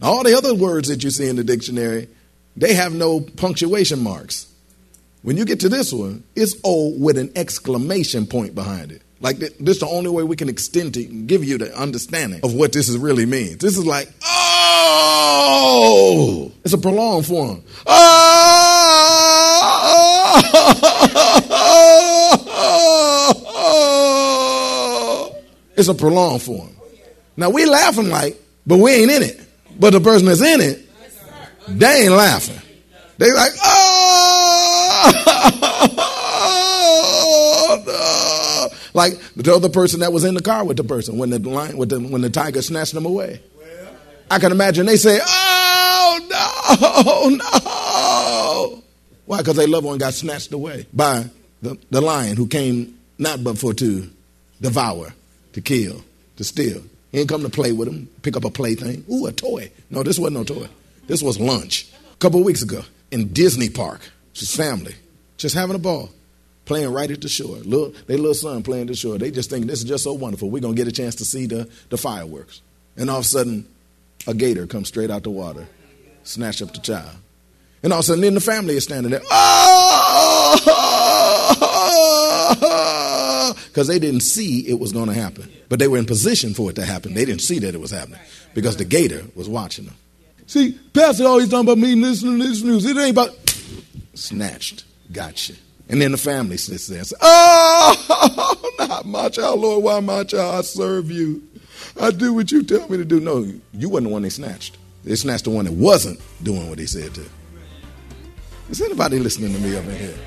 All 0.01 0.23
the 0.23 0.35
other 0.35 0.55
words 0.55 0.89
that 0.89 1.05
you 1.05 1.11
see 1.11 1.29
in 1.29 1.37
the 1.37 1.45
dictionary, 1.45 2.09
they 2.57 2.73
have 2.73 2.95
no 2.95 3.21
punctuation 3.21 4.03
marks. 4.03 4.51
When 5.21 5.37
you 5.37 5.45
get 5.45 5.61
to 5.61 5.69
this 5.69 5.93
one, 5.93 6.25
it's 6.35 6.57
oh 6.65 6.95
with 6.97 7.19
an 7.19 7.33
exclamation 7.37 8.27
point 8.27 8.55
behind 8.55 8.93
it. 8.93 9.03
Like 9.21 9.37
this 9.37 9.59
is 9.61 9.81
the 9.81 9.89
only 9.89 10.09
way 10.09 10.23
we 10.23 10.37
can 10.37 10.49
extend 10.49 10.95
to 10.95 11.05
give 11.05 11.45
you 11.45 11.59
the 11.59 11.79
understanding 11.79 12.41
of 12.43 12.55
what 12.55 12.73
this 12.73 12.89
is 12.89 12.97
really 12.97 13.27
means. 13.27 13.59
This 13.59 13.77
is 13.77 13.85
like, 13.85 14.09
oh, 14.25 15.71
it's 16.65 16.73
a 16.73 16.79
prolonged 16.79 17.27
form. 17.27 17.63
Oh, 17.87 18.79
it's 25.77 25.89
a 25.89 25.95
prolonged 25.95 26.43
form. 26.43 26.71
Now 27.37 27.51
we 27.51 27.65
laughing 27.65 28.09
like, 28.09 28.41
but 28.67 28.79
we 28.79 28.93
ain't 28.93 29.11
in 29.11 29.23
it. 29.23 29.41
But 29.79 29.91
the 29.91 30.01
person 30.01 30.27
that's 30.27 30.43
in 30.43 30.61
it, 30.61 30.89
they 31.69 32.05
ain't 32.05 32.13
laughing. 32.13 32.61
They 33.19 33.33
like, 33.33 33.53
oh. 33.63 33.89
Like 38.95 39.19
the 39.37 39.55
other 39.55 39.71
person 39.71 40.01
that 40.01 40.13
was 40.13 40.25
in 40.25 40.35
the 40.35 40.43
car 40.43 40.65
with 40.65 40.77
the 40.77 40.85
person 40.85 41.17
when 41.17 41.31
the 41.31 41.39
lion, 41.39 41.79
with 41.79 41.89
the, 41.89 41.99
when 41.99 42.21
the 42.21 42.29
tiger 42.29 42.61
snatched 42.61 42.93
them 42.93 43.07
away. 43.07 43.41
I 44.31 44.39
can 44.39 44.53
imagine 44.53 44.87
they 44.87 44.97
say, 44.97 45.19
oh, 45.23 46.21
no, 46.81 48.77
no. 48.77 48.83
Why? 49.27 49.39
Because 49.39 49.57
their 49.57 49.67
loved 49.69 49.87
one 49.87 49.99
got 49.99 50.15
snatched 50.15 50.53
away 50.53 50.87
by 50.93 51.25
the, 51.63 51.79
the 51.91 52.01
lion 52.01 52.37
who 52.37 52.47
came 52.47 52.99
not 53.19 53.43
but 53.43 53.59
for 53.59 53.73
to 53.75 54.11
devour, 54.61 55.15
to 55.53 55.61
kill, 55.61 56.03
to 56.37 56.45
steal. 56.45 56.83
He 57.11 57.19
didn't 57.19 57.29
come 57.29 57.43
to 57.43 57.51
play 57.51 57.73
with 57.73 57.89
him, 57.89 58.09
pick 58.23 58.37
up 58.37 58.45
a 58.45 58.51
plaything. 58.51 59.05
Ooh, 59.11 59.27
a 59.27 59.33
toy. 59.33 59.71
No, 59.91 60.03
this 60.03 60.19
wasn't 60.19 60.39
no 60.39 60.45
toy. 60.45 60.69
This 61.07 61.23
was 61.23 61.39
lunch. 61.39 61.89
A 62.13 62.17
couple 62.17 62.43
weeks 62.43 62.63
ago 62.63 62.83
in 63.11 63.33
Disney 63.33 63.69
Park, 63.69 64.01
his 64.33 64.55
family, 64.55 64.95
just 65.37 65.55
having 65.55 65.77
a 65.77 65.79
ball, 65.79 66.11
playing 66.65 66.93
right 66.93 67.11
at 67.11 67.21
the 67.21 67.29
shore. 67.29 67.57
Little, 67.57 67.91
their 68.07 68.17
little 68.17 68.35
son 68.35 68.63
playing 68.63 68.83
at 68.83 68.89
the 68.89 68.95
shore. 68.95 69.19
They 69.19 69.31
just 69.31 69.51
think 69.51 69.67
this 69.67 69.81
is 69.81 69.85
just 69.85 70.05
so 70.05 70.15
wonderful. 70.15 70.49
We're 70.49 70.61
going 70.61 70.75
to 70.75 70.81
get 70.81 70.89
a 70.89 70.93
chance 70.93 71.17
to 71.17 71.25
see 71.25 71.47
the, 71.47 71.69
the 71.91 71.99
fireworks. 71.99 72.63
And 72.97 73.11
all 73.11 73.19
of 73.19 73.25
a 73.25 73.29
sudden, 73.29 73.67
a 74.27 74.35
gator 74.35 74.67
comes 74.67 74.89
straight 74.89 75.11
out 75.11 75.25
the 75.25 75.31
water, 75.31 75.67
snatch 76.25 76.63
up 76.63 76.73
the 76.73 76.81
child. 76.81 77.17
And 77.83 77.93
all 77.93 77.99
of 77.99 78.05
a 78.05 78.07
sudden, 78.07 78.23
then 78.23 78.35
the 78.35 78.41
family 78.41 78.77
is 78.77 78.85
standing 78.85 79.11
there. 79.11 79.23
Oh! 80.55 81.12
Because 83.73 83.87
they 83.87 83.99
didn't 83.99 84.21
see 84.21 84.69
it 84.69 84.79
was 84.79 84.93
going 84.93 85.09
to 85.09 85.15
happen. 85.15 85.51
But 85.71 85.79
they 85.79 85.89
were 85.89 85.97
in 85.97 86.05
position 86.05 86.53
for 86.53 86.69
it 86.69 86.77
to 86.77 86.85
happen. 86.85 87.15
They 87.15 87.25
didn't 87.25 87.41
see 87.41 87.59
that 87.61 87.75
it 87.75 87.81
was 87.81 87.91
happening 87.91 88.21
because 88.53 88.77
the 88.77 88.85
gator 88.85 89.23
was 89.35 89.49
watching 89.49 89.87
them. 89.87 89.95
See, 90.47 90.79
Pastor 90.93 91.25
always 91.25 91.49
talking 91.49 91.67
about 91.67 91.79
me 91.79 91.95
listening 91.95 92.39
to 92.39 92.47
this 92.47 92.63
news. 92.63 92.85
It 92.85 92.99
ain't 92.99 93.13
about 93.13 93.31
snatched. 94.13 94.85
Gotcha. 95.11 95.55
And 95.89 96.03
then 96.03 96.13
the 96.13 96.19
family 96.19 96.59
sits 96.59 96.87
there 96.89 96.99
and 96.99 97.07
says, 97.07 97.19
Oh, 97.23 98.75
not 98.79 99.07
my 99.07 99.31
child, 99.31 99.61
Lord, 99.61 99.85
why 99.85 100.01
my 100.01 100.25
child? 100.25 100.57
I 100.57 100.61
serve 100.61 101.11
you. 101.11 101.43
I 101.99 102.11
do 102.11 102.35
what 102.35 102.53
you 102.53 102.63
tell 102.63 102.87
me 102.91 102.99
to 102.99 103.07
do. 103.07 103.21
No, 103.21 103.51
you 103.73 103.89
wasn't 103.89 104.09
the 104.09 104.13
one 104.13 104.23
they 104.23 104.29
snatched. 104.29 104.77
They 105.05 105.15
snatched 105.17 105.45
the 105.45 105.51
one 105.51 105.65
that 105.65 105.73
wasn't 105.73 106.21
doing 106.43 106.69
what 106.69 106.79
he 106.79 106.87
said 106.87 107.15
to. 107.15 107.25
Is 108.71 108.81
anybody 108.81 109.19
listening 109.19 109.53
to 109.55 109.59
me 109.61 109.77
up 109.77 109.85
in 109.85 109.97
here? 109.97 110.19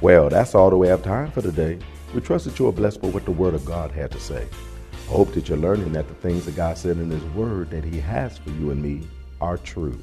Well, 0.00 0.28
that's 0.28 0.54
all 0.54 0.70
the 0.70 0.76
we 0.76 0.88
have 0.88 1.02
time 1.02 1.30
for 1.30 1.42
today. 1.42 1.78
We 2.14 2.20
trust 2.20 2.44
that 2.44 2.58
you 2.58 2.68
are 2.68 2.72
blessed 2.72 3.00
by 3.00 3.08
what 3.08 3.24
the 3.24 3.30
Word 3.30 3.54
of 3.54 3.64
God 3.64 3.90
had 3.90 4.10
to 4.10 4.20
say. 4.20 4.46
I 4.92 5.12
hope 5.12 5.32
that 5.32 5.48
you're 5.48 5.58
learning 5.58 5.92
that 5.92 6.08
the 6.08 6.14
things 6.14 6.44
that 6.44 6.56
God 6.56 6.76
said 6.76 6.98
in 6.98 7.10
His 7.10 7.24
Word 7.34 7.70
that 7.70 7.84
He 7.84 8.00
has 8.00 8.36
for 8.36 8.50
you 8.50 8.70
and 8.70 8.82
me 8.82 9.06
are 9.40 9.56
true. 9.56 9.98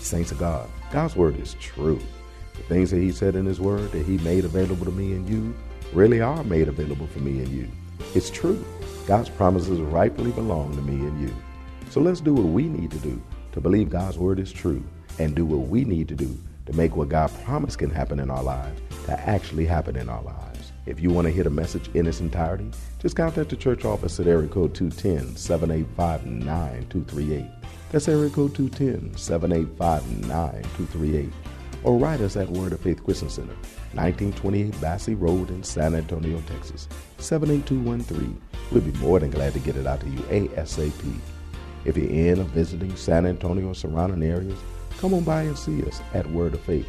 Saints 0.00 0.32
of 0.32 0.38
God, 0.38 0.68
God's 0.92 1.14
Word 1.14 1.38
is 1.38 1.54
true. 1.54 2.00
The 2.56 2.62
things 2.64 2.90
that 2.90 3.00
He 3.00 3.12
said 3.12 3.36
in 3.36 3.46
His 3.46 3.60
Word 3.60 3.92
that 3.92 4.04
He 4.04 4.18
made 4.18 4.44
available 4.44 4.84
to 4.86 4.90
me 4.90 5.12
and 5.12 5.28
you 5.28 5.54
really 5.92 6.20
are 6.20 6.42
made 6.44 6.66
available 6.66 7.06
for 7.06 7.20
me 7.20 7.38
and 7.38 7.48
you. 7.48 7.68
It's 8.14 8.30
true. 8.30 8.64
God's 9.06 9.28
promises 9.28 9.80
rightfully 9.80 10.32
belong 10.32 10.74
to 10.74 10.82
me 10.82 11.06
and 11.06 11.20
you. 11.20 11.34
So 11.90 12.00
let's 12.00 12.20
do 12.20 12.34
what 12.34 12.46
we 12.46 12.64
need 12.64 12.90
to 12.90 12.98
do 12.98 13.22
to 13.52 13.60
believe 13.60 13.88
God's 13.90 14.18
Word 14.18 14.40
is 14.40 14.52
true 14.52 14.84
and 15.20 15.34
do 15.34 15.46
what 15.46 15.68
we 15.68 15.84
need 15.84 16.08
to 16.08 16.16
do 16.16 16.36
to 16.66 16.72
make 16.72 16.96
what 16.96 17.08
God 17.08 17.30
promised 17.44 17.78
can 17.78 17.90
happen 17.90 18.18
in 18.18 18.30
our 18.30 18.42
lives 18.42 18.80
to 19.06 19.18
actually 19.20 19.66
happen 19.66 19.96
in 19.96 20.08
our 20.08 20.22
lives. 20.22 20.45
If 20.86 21.00
you 21.00 21.10
want 21.10 21.26
to 21.26 21.32
hear 21.32 21.42
the 21.42 21.50
message 21.50 21.90
in 21.94 22.06
its 22.06 22.20
entirety, 22.20 22.70
just 23.00 23.16
contact 23.16 23.50
the 23.50 23.56
church 23.56 23.84
office 23.84 24.20
at 24.20 24.28
area 24.28 24.48
code 24.48 24.72
210 24.72 25.34
785 25.34 26.26
9238. 26.26 27.44
That's 27.90 28.08
area 28.08 28.30
code 28.30 28.54
210 28.54 29.16
785 29.16 30.28
9238. 30.28 31.32
Or 31.82 31.98
write 31.98 32.20
us 32.20 32.36
at 32.36 32.48
Word 32.48 32.72
of 32.72 32.80
Faith 32.80 33.02
Christian 33.02 33.28
Center, 33.28 33.54
1928 33.94 34.80
Basse 34.80 35.08
Road 35.10 35.50
in 35.50 35.64
San 35.64 35.94
Antonio, 35.96 36.40
Texas, 36.46 36.88
78213. 37.18 38.40
We'll 38.70 38.80
be 38.80 38.92
more 38.98 39.18
than 39.18 39.30
glad 39.30 39.54
to 39.54 39.58
get 39.58 39.76
it 39.76 39.88
out 39.88 40.00
to 40.00 40.08
you 40.08 40.20
ASAP. 40.20 41.18
If 41.84 41.96
you're 41.96 42.10
in 42.10 42.40
or 42.40 42.44
visiting 42.44 42.94
San 42.94 43.26
Antonio 43.26 43.68
or 43.68 43.74
surrounding 43.74 44.28
areas, 44.28 44.58
come 44.98 45.14
on 45.14 45.24
by 45.24 45.42
and 45.42 45.58
see 45.58 45.84
us 45.84 46.00
at 46.14 46.30
Word 46.30 46.54
of 46.54 46.60
Faith. 46.60 46.88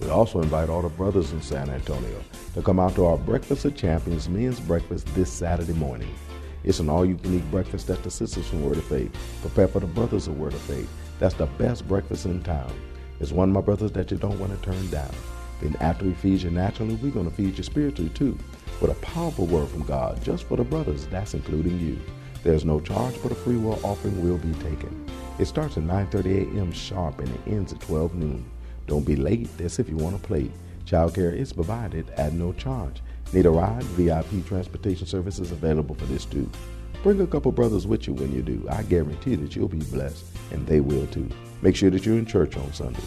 We 0.00 0.10
also 0.10 0.42
invite 0.42 0.68
all 0.68 0.82
the 0.82 0.90
brothers 0.90 1.32
in 1.32 1.40
San 1.40 1.70
Antonio 1.70 2.22
to 2.54 2.62
come 2.62 2.78
out 2.78 2.94
to 2.96 3.06
our 3.06 3.16
Breakfast 3.16 3.64
of 3.64 3.76
Champions 3.76 4.28
men's 4.28 4.60
breakfast 4.60 5.06
this 5.14 5.32
Saturday 5.32 5.72
morning. 5.72 6.14
It's 6.64 6.80
an 6.80 6.90
all-you-can-eat 6.90 7.50
breakfast 7.50 7.86
that 7.86 8.02
the 8.02 8.10
sisters 8.10 8.46
from 8.46 8.64
Word 8.64 8.76
of 8.76 8.84
Faith 8.84 9.16
prepare 9.40 9.68
for 9.68 9.80
the 9.80 9.86
brothers 9.86 10.26
of 10.26 10.38
Word 10.38 10.52
of 10.52 10.60
Faith. 10.62 10.90
That's 11.18 11.34
the 11.34 11.46
best 11.46 11.88
breakfast 11.88 12.26
in 12.26 12.42
town. 12.42 12.72
It's 13.20 13.32
one, 13.32 13.48
of 13.48 13.54
my 13.54 13.62
brothers, 13.62 13.92
that 13.92 14.10
you 14.10 14.18
don't 14.18 14.38
want 14.38 14.52
to 14.52 14.70
turn 14.70 14.90
down. 14.90 15.14
Then 15.62 15.76
after 15.80 16.04
we 16.04 16.12
feed 16.12 16.42
you 16.42 16.50
naturally, 16.50 16.96
we're 16.96 17.10
going 17.10 17.30
to 17.30 17.34
feed 17.34 17.56
you 17.56 17.64
spiritually 17.64 18.10
too, 18.10 18.36
with 18.82 18.90
a 18.90 19.00
powerful 19.00 19.46
word 19.46 19.68
from 19.68 19.84
God 19.84 20.22
just 20.22 20.44
for 20.44 20.58
the 20.58 20.64
brothers. 20.64 21.06
That's 21.06 21.32
including 21.32 21.80
you. 21.80 21.98
There's 22.42 22.66
no 22.66 22.80
charge, 22.80 23.14
but 23.22 23.32
a 23.32 23.34
free 23.34 23.56
will 23.56 23.80
offering 23.82 24.22
will 24.22 24.38
be 24.38 24.52
taken. 24.54 25.08
It 25.38 25.46
starts 25.46 25.78
at 25.78 25.84
9:30 25.84 26.56
a.m. 26.56 26.72
sharp 26.72 27.18
and 27.20 27.28
it 27.28 27.40
ends 27.46 27.72
at 27.72 27.80
12 27.80 28.14
noon. 28.14 28.44
Don't 28.86 29.04
be 29.04 29.16
late. 29.16 29.48
That's 29.58 29.78
if 29.78 29.88
you 29.88 29.96
want 29.96 30.20
to 30.20 30.26
play. 30.26 30.50
Childcare 30.84 31.34
is 31.34 31.52
provided 31.52 32.08
at 32.10 32.32
no 32.32 32.52
charge. 32.52 33.02
Need 33.32 33.46
a 33.46 33.50
ride? 33.50 33.82
VIP 33.82 34.46
transportation 34.46 35.06
service 35.06 35.40
is 35.40 35.50
available 35.50 35.96
for 35.96 36.06
this 36.06 36.24
too. 36.24 36.48
Bring 37.02 37.20
a 37.20 37.26
couple 37.26 37.50
brothers 37.52 37.86
with 37.86 38.06
you 38.06 38.14
when 38.14 38.32
you 38.32 38.42
do. 38.42 38.64
I 38.70 38.82
guarantee 38.84 39.34
that 39.36 39.56
you'll 39.56 39.68
be 39.68 39.78
blessed, 39.78 40.24
and 40.52 40.66
they 40.66 40.80
will 40.80 41.06
too. 41.08 41.28
Make 41.62 41.74
sure 41.74 41.90
that 41.90 42.06
you're 42.06 42.18
in 42.18 42.26
church 42.26 42.56
on 42.56 42.72
Sunday. 42.72 43.02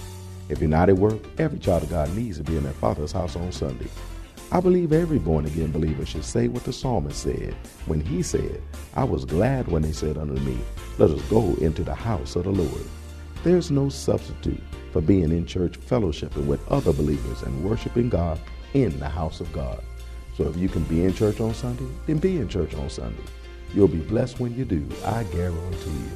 If 0.49 0.59
you're 0.59 0.69
not 0.69 0.89
at 0.89 0.97
work, 0.97 1.21
every 1.37 1.59
child 1.59 1.83
of 1.83 1.89
God 1.89 2.13
needs 2.15 2.37
to 2.37 2.43
be 2.43 2.57
in 2.57 2.63
their 2.63 2.73
father's 2.73 3.11
house 3.11 3.35
on 3.35 3.51
Sunday. 3.51 3.87
I 4.51 4.59
believe 4.59 4.91
every 4.91 5.19
born 5.19 5.45
again 5.45 5.71
believer 5.71 6.05
should 6.05 6.25
say 6.25 6.47
what 6.47 6.63
the 6.63 6.73
psalmist 6.73 7.21
said 7.21 7.55
when 7.85 8.01
he 8.01 8.23
said, 8.23 8.61
I 8.95 9.03
was 9.03 9.23
glad 9.23 9.67
when 9.67 9.83
they 9.83 9.91
said 9.91 10.17
unto 10.17 10.33
me, 10.41 10.57
Let 10.97 11.11
us 11.11 11.21
go 11.23 11.53
into 11.61 11.83
the 11.83 11.93
house 11.93 12.35
of 12.35 12.45
the 12.45 12.51
Lord. 12.51 12.83
There's 13.43 13.69
no 13.69 13.89
substitute 13.89 14.61
for 14.91 15.01
being 15.01 15.31
in 15.31 15.45
church 15.45 15.79
fellowshipping 15.79 16.45
with 16.45 16.67
other 16.71 16.93
believers 16.93 17.41
and 17.43 17.63
worshiping 17.63 18.09
God 18.09 18.39
in 18.73 18.97
the 18.99 19.09
house 19.09 19.39
of 19.39 19.51
God. 19.53 19.81
So 20.37 20.45
if 20.45 20.55
you 20.57 20.69
can 20.69 20.83
be 20.83 21.03
in 21.03 21.13
church 21.13 21.39
on 21.41 21.53
Sunday, 21.53 21.87
then 22.07 22.17
be 22.17 22.37
in 22.37 22.47
church 22.47 22.73
on 22.75 22.89
Sunday. 22.89 23.23
You'll 23.73 23.87
be 23.87 23.99
blessed 23.99 24.39
when 24.39 24.55
you 24.55 24.65
do, 24.65 24.85
I 25.05 25.23
guarantee 25.25 25.89
you. 25.89 26.11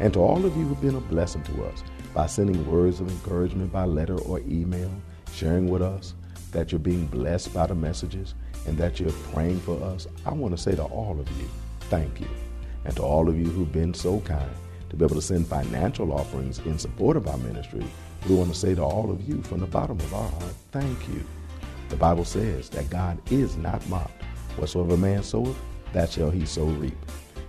And 0.00 0.12
to 0.14 0.20
all 0.20 0.44
of 0.44 0.56
you 0.56 0.64
who've 0.64 0.80
been 0.80 0.94
a 0.94 1.00
blessing 1.00 1.42
to 1.44 1.64
us 1.64 1.82
by 2.14 2.26
sending 2.26 2.66
words 2.70 3.00
of 3.00 3.10
encouragement 3.10 3.72
by 3.72 3.84
letter 3.84 4.18
or 4.20 4.40
email, 4.40 4.90
sharing 5.32 5.68
with 5.68 5.82
us, 5.82 6.14
that 6.52 6.72
you're 6.72 6.78
being 6.78 7.06
blessed 7.06 7.52
by 7.52 7.66
the 7.66 7.74
messages 7.74 8.34
and 8.66 8.78
that 8.78 8.98
you're 8.98 9.12
praying 9.32 9.60
for 9.60 9.82
us, 9.82 10.06
I 10.24 10.32
want 10.32 10.56
to 10.56 10.62
say 10.62 10.74
to 10.74 10.84
all 10.84 11.18
of 11.18 11.28
you, 11.38 11.48
thank 11.90 12.20
you. 12.20 12.28
And 12.84 12.94
to 12.96 13.02
all 13.02 13.28
of 13.28 13.38
you 13.38 13.46
who've 13.46 13.72
been 13.72 13.92
so 13.92 14.20
kind 14.20 14.50
to 14.90 14.96
be 14.96 15.04
able 15.04 15.16
to 15.16 15.22
send 15.22 15.46
financial 15.46 16.12
offerings 16.12 16.60
in 16.60 16.78
support 16.78 17.16
of 17.16 17.26
our 17.26 17.38
ministry, 17.38 17.84
we 18.28 18.34
want 18.34 18.52
to 18.52 18.58
say 18.58 18.74
to 18.74 18.82
all 18.82 19.10
of 19.10 19.28
you 19.28 19.40
from 19.42 19.60
the 19.60 19.66
bottom 19.66 19.98
of 20.00 20.14
our 20.14 20.28
heart, 20.28 20.54
thank 20.72 21.08
you. 21.08 21.24
The 21.90 21.96
Bible 21.96 22.24
says 22.24 22.68
that 22.70 22.90
God 22.90 23.18
is 23.30 23.56
not 23.56 23.86
mocked. 23.88 24.22
Whatsoever 24.56 24.96
man 24.96 25.22
soweth, 25.22 25.56
that 25.92 26.10
shall 26.10 26.30
he 26.30 26.44
so 26.44 26.64
reap. 26.64 26.96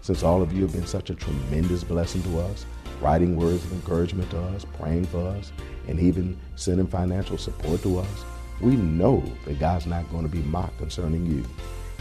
Since 0.01 0.21
all 0.21 0.41
of 0.41 0.53
you 0.53 0.61
have 0.61 0.73
been 0.73 0.85
such 0.85 1.09
a 1.09 1.15
tremendous 1.15 1.83
blessing 1.83 2.21
to 2.23 2.39
us, 2.39 2.65
writing 3.01 3.35
words 3.35 3.65
of 3.65 3.73
encouragement 3.73 4.29
to 4.31 4.39
us, 4.39 4.65
praying 4.79 5.05
for 5.05 5.27
us, 5.27 5.51
and 5.87 5.99
even 5.99 6.37
sending 6.55 6.85
financial 6.85 7.39
support 7.39 7.81
to 7.81 7.99
us, 7.99 8.25
we 8.61 8.75
know 8.75 9.23
that 9.45 9.59
God's 9.59 9.87
not 9.87 10.09
going 10.11 10.23
to 10.23 10.29
be 10.29 10.43
mocked 10.43 10.77
concerning 10.77 11.25
you. 11.25 11.43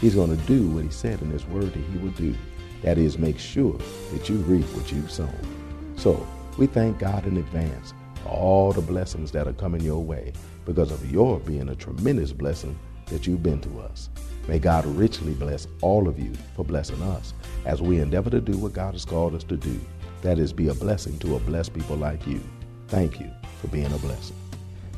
He's 0.01 0.15
going 0.15 0.37
to 0.37 0.47
do 0.47 0.69
what 0.69 0.85
he 0.85 0.91
said 0.91 1.23
in 1.23 1.31
his 1.31 1.47
word 1.47 1.73
that 1.73 1.83
he 1.83 1.99
would 1.99 2.17
do. 2.17 2.35
That 2.83 2.99
is, 2.99 3.19
make 3.19 3.39
sure 3.39 3.79
that 4.13 4.29
you 4.29 4.37
reap 4.37 4.67
what 4.75 4.93
you've 4.93 5.11
sown. 5.11 5.35
So 5.97 6.27
we 6.59 6.67
thank 6.67 6.99
God 6.99 7.27
in 7.27 7.39
advance 7.39 7.95
all 8.27 8.73
the 8.73 8.81
blessings 8.81 9.31
that 9.33 9.49
are 9.49 9.53
coming 9.53 9.81
your 9.81 10.03
way 10.03 10.33
because 10.65 10.91
of 10.91 11.11
your 11.11 11.41
being 11.41 11.69
a 11.69 11.77
tremendous 11.77 12.33
blessing 12.33 12.79
that 13.07 13.27
you've 13.27 13.43
been 13.43 13.61
to 13.61 13.81
us. 13.81 14.11
May 14.49 14.59
God 14.59 14.87
richly 14.87 15.35
bless 15.35 15.67
all 15.81 16.09
of 16.09 16.19
you 16.19 16.33
for 16.55 16.65
blessing 16.65 17.01
us 17.03 17.35
as 17.65 17.83
we 17.83 18.01
endeavor 18.01 18.31
to 18.31 18.41
do 18.41 18.57
what 18.57 18.73
God 18.73 18.95
has 18.95 19.05
called 19.05 19.35
us 19.35 19.45
to 19.45 19.57
do. 19.57 19.81
That 20.23 20.39
is, 20.39 20.53
be 20.53 20.69
a 20.69 20.75
blessing 20.75 21.19
to 21.21 21.37
a 21.37 21.41
blessed 21.41 21.75
people 21.75 21.97
like 21.97 22.27
you. 22.27 22.41
Thank 22.89 23.21
you 23.21 23.31
for 23.61 23.69
being 23.69 23.93
a 23.93 23.99
blessing. 23.99 24.37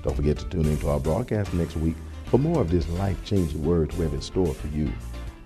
Don't 0.02 0.14
forget 0.14 0.38
to 0.38 0.44
tune 0.46 0.66
into 0.66 0.88
our 0.88 1.00
broadcast 1.00 1.52
next 1.54 1.76
week 1.76 1.96
for 2.26 2.38
more 2.38 2.60
of 2.60 2.70
this 2.70 2.88
life 2.90 3.22
changing 3.24 3.64
words 3.64 3.96
we 3.96 4.04
have 4.04 4.14
in 4.14 4.20
store 4.20 4.54
for 4.54 4.68
you. 4.68 4.92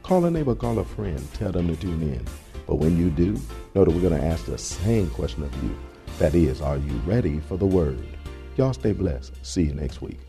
Call 0.02 0.24
a 0.24 0.30
neighbor, 0.30 0.54
call 0.54 0.78
a 0.80 0.84
friend, 0.84 1.20
tell 1.34 1.52
them 1.52 1.68
to 1.68 1.76
tune 1.76 2.02
in. 2.02 2.24
But 2.66 2.76
when 2.76 2.98
you 2.98 3.10
do, 3.10 3.32
know 3.74 3.84
that 3.84 3.90
we're 3.90 4.08
going 4.08 4.20
to 4.20 4.26
ask 4.26 4.46
the 4.46 4.58
same 4.58 5.08
question 5.10 5.44
of 5.44 5.62
you. 5.62 5.76
That 6.18 6.34
is, 6.34 6.60
are 6.60 6.76
you 6.78 6.92
ready 7.06 7.40
for 7.40 7.56
the 7.56 7.66
word? 7.66 8.06
Y'all 8.56 8.72
stay 8.72 8.92
blessed. 8.92 9.34
See 9.44 9.62
you 9.62 9.74
next 9.74 10.02
week. 10.02 10.20